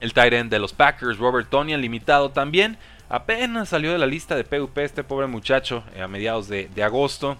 El 0.00 0.12
Tyrant 0.12 0.50
de 0.50 0.58
los 0.58 0.72
Packers, 0.72 1.18
Robert 1.18 1.48
Tonian, 1.48 1.80
limitado 1.80 2.30
también. 2.30 2.78
Apenas 3.08 3.70
salió 3.70 3.90
de 3.90 3.98
la 3.98 4.06
lista 4.06 4.36
de 4.36 4.44
PUP 4.44 4.78
este 4.78 5.02
pobre 5.02 5.26
muchacho 5.26 5.82
eh, 5.94 6.02
a 6.02 6.08
mediados 6.08 6.48
de, 6.48 6.68
agosto. 6.82 7.36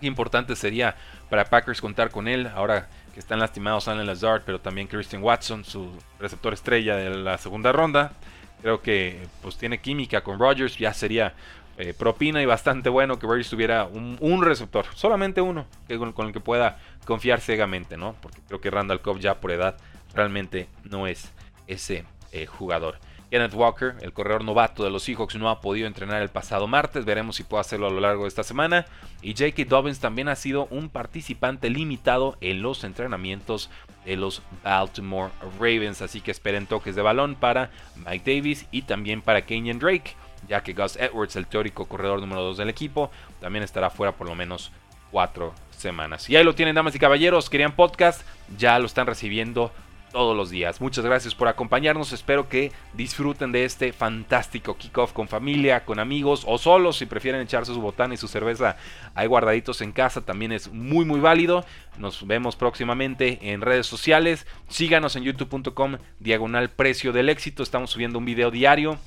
Importante 0.00 0.56
sería 0.56 0.96
para 1.30 1.44
Packers 1.44 1.80
contar 1.80 2.10
con 2.10 2.28
él. 2.28 2.50
Ahora 2.54 2.88
que 3.14 3.20
están 3.20 3.38
lastimados 3.38 3.88
Allen 3.88 4.06
Lazard, 4.06 4.42
pero 4.44 4.60
también 4.60 4.88
Christian 4.88 5.22
Watson, 5.22 5.64
su 5.64 5.90
receptor 6.18 6.52
estrella 6.52 6.96
de 6.96 7.10
la 7.10 7.38
segunda 7.38 7.72
ronda. 7.72 8.12
Creo 8.60 8.82
que 8.82 9.26
pues 9.42 9.56
tiene 9.56 9.78
química 9.78 10.22
con 10.22 10.38
Rodgers. 10.38 10.76
Ya 10.76 10.92
sería 10.92 11.34
eh, 11.78 11.92
propina 11.92 12.40
y 12.40 12.46
bastante 12.46 12.88
bueno 12.88 13.18
que 13.18 13.26
Rodgers 13.26 13.50
tuviera 13.50 13.84
un, 13.84 14.42
receptor, 14.42 14.86
solamente 14.94 15.40
uno, 15.40 15.66
que 15.86 15.98
con, 15.98 16.14
el 16.26 16.32
que 16.32 16.40
pueda 16.40 16.78
confiar 17.04 17.40
ciegamente, 17.40 17.96
¿no? 17.96 18.14
Porque 18.22 18.40
creo 18.46 18.60
que 18.60 18.70
Randall 18.70 19.02
Cobb 19.02 19.18
ya 19.18 19.40
por 19.40 19.50
edad 19.50 19.76
realmente 20.14 20.68
no 20.84 21.06
es 21.06 21.32
ese 21.66 22.04
eh, 22.32 22.46
jugador. 22.46 22.98
Kenneth 23.30 23.54
Walker, 23.54 23.96
el 24.00 24.12
corredor 24.12 24.44
novato 24.44 24.84
de 24.84 24.90
los 24.90 25.02
Seahawks, 25.02 25.34
no 25.36 25.50
ha 25.50 25.60
podido 25.60 25.86
entrenar 25.86 26.22
el 26.22 26.28
pasado 26.28 26.66
martes. 26.66 27.04
Veremos 27.04 27.36
si 27.36 27.42
puede 27.42 27.60
hacerlo 27.60 27.88
a 27.88 27.90
lo 27.90 28.00
largo 28.00 28.22
de 28.22 28.28
esta 28.28 28.44
semana. 28.44 28.86
Y 29.20 29.32
J.K. 29.32 29.64
Dobbins 29.68 29.98
también 29.98 30.28
ha 30.28 30.36
sido 30.36 30.68
un 30.70 30.88
participante 30.88 31.68
limitado 31.68 32.38
en 32.40 32.62
los 32.62 32.84
entrenamientos 32.84 33.68
de 34.04 34.16
los 34.16 34.42
Baltimore 34.62 35.32
Ravens. 35.58 36.02
Así 36.02 36.20
que 36.20 36.30
esperen 36.30 36.66
toques 36.66 36.94
de 36.94 37.02
balón 37.02 37.34
para 37.34 37.70
Mike 37.96 38.36
Davis 38.36 38.66
y 38.70 38.82
también 38.82 39.20
para 39.20 39.44
Kenyon 39.44 39.80
Drake 39.80 40.14
ya 40.48 40.62
que 40.62 40.72
Gus 40.72 40.96
Edwards, 40.96 41.36
el 41.36 41.46
teórico 41.46 41.86
corredor 41.86 42.20
número 42.20 42.42
2 42.42 42.58
del 42.58 42.68
equipo, 42.68 43.10
también 43.40 43.62
estará 43.62 43.90
fuera 43.90 44.12
por 44.12 44.28
lo 44.28 44.34
menos 44.34 44.72
4 45.10 45.52
semanas. 45.70 46.28
Y 46.30 46.36
ahí 46.36 46.44
lo 46.44 46.54
tienen, 46.54 46.74
damas 46.74 46.94
y 46.94 46.98
caballeros, 46.98 47.50
querían 47.50 47.72
podcast, 47.72 48.22
ya 48.56 48.78
lo 48.78 48.86
están 48.86 49.06
recibiendo 49.06 49.72
todos 50.16 50.34
los 50.34 50.48
días. 50.48 50.80
Muchas 50.80 51.04
gracias 51.04 51.34
por 51.34 51.46
acompañarnos. 51.46 52.12
Espero 52.14 52.48
que 52.48 52.72
disfruten 52.94 53.52
de 53.52 53.66
este 53.66 53.92
fantástico 53.92 54.76
kickoff 54.76 55.12
con 55.12 55.28
familia, 55.28 55.84
con 55.84 55.98
amigos 55.98 56.44
o 56.46 56.56
solos. 56.56 56.96
Si 56.96 57.04
prefieren 57.04 57.42
echarse 57.42 57.74
su 57.74 57.82
botana 57.82 58.14
y 58.14 58.16
su 58.16 58.26
cerveza 58.26 58.78
ahí 59.14 59.26
guardaditos 59.26 59.82
en 59.82 59.92
casa, 59.92 60.22
también 60.22 60.52
es 60.52 60.72
muy, 60.72 61.04
muy 61.04 61.20
válido. 61.20 61.66
Nos 61.98 62.26
vemos 62.26 62.56
próximamente 62.56 63.52
en 63.52 63.60
redes 63.60 63.86
sociales. 63.86 64.46
Síganos 64.68 65.16
en 65.16 65.24
youtube.com, 65.24 65.98
diagonal 66.18 66.70
precio 66.70 67.12
del 67.12 67.28
éxito. 67.28 67.62
Estamos 67.62 67.90
subiendo 67.90 68.18
un 68.18 68.24
video 68.24 68.50
diario 68.50 68.98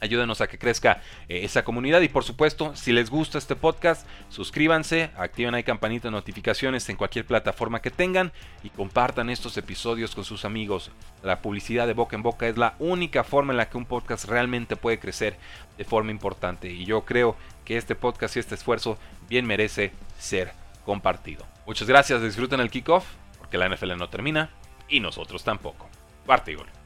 Ayúdenos 0.00 0.40
a 0.40 0.46
que 0.46 0.58
crezca 0.58 1.02
eh, 1.28 1.40
esa 1.42 1.64
comunidad 1.64 2.00
y 2.02 2.08
por 2.08 2.22
supuesto, 2.22 2.74
si 2.76 2.92
les 2.92 3.10
gusta 3.10 3.38
este 3.38 3.56
podcast, 3.56 4.06
suscríbanse, 4.28 5.10
activen 5.16 5.54
ahí 5.54 5.64
campanita 5.64 6.08
de 6.08 6.12
notificaciones 6.12 6.88
en 6.88 6.96
cualquier 6.96 7.26
plataforma 7.26 7.82
que 7.82 7.90
tengan 7.90 8.32
y 8.62 8.70
compartan 8.70 9.28
estos 9.28 9.56
episodios 9.56 10.14
con 10.14 10.24
sus 10.24 10.44
amigos. 10.44 10.92
La 11.22 11.42
publicidad 11.42 11.86
de 11.86 11.94
boca 11.94 12.14
en 12.14 12.22
boca 12.22 12.46
es 12.46 12.56
la 12.56 12.76
única 12.78 13.24
forma 13.24 13.52
en 13.52 13.56
la 13.56 13.68
que 13.68 13.76
un 13.76 13.86
podcast 13.86 14.26
realmente 14.26 14.76
puede 14.76 15.00
crecer 15.00 15.36
de 15.76 15.84
forma 15.84 16.12
importante 16.12 16.70
y 16.70 16.84
yo 16.84 17.04
creo 17.04 17.36
que 17.64 17.76
este 17.76 17.94
podcast 17.94 18.36
y 18.36 18.40
este 18.40 18.54
esfuerzo 18.54 18.98
bien 19.28 19.46
merece 19.46 19.92
ser 20.18 20.52
compartido. 20.84 21.44
Muchas 21.66 21.88
gracias, 21.88 22.22
disfruten 22.22 22.60
el 22.60 22.70
kickoff 22.70 23.04
porque 23.38 23.58
la 23.58 23.68
NFL 23.68 23.96
no 23.96 24.08
termina 24.08 24.50
y 24.88 25.00
nosotros 25.00 25.42
tampoco. 25.42 25.88
Parte 26.24 26.54
gol. 26.54 26.77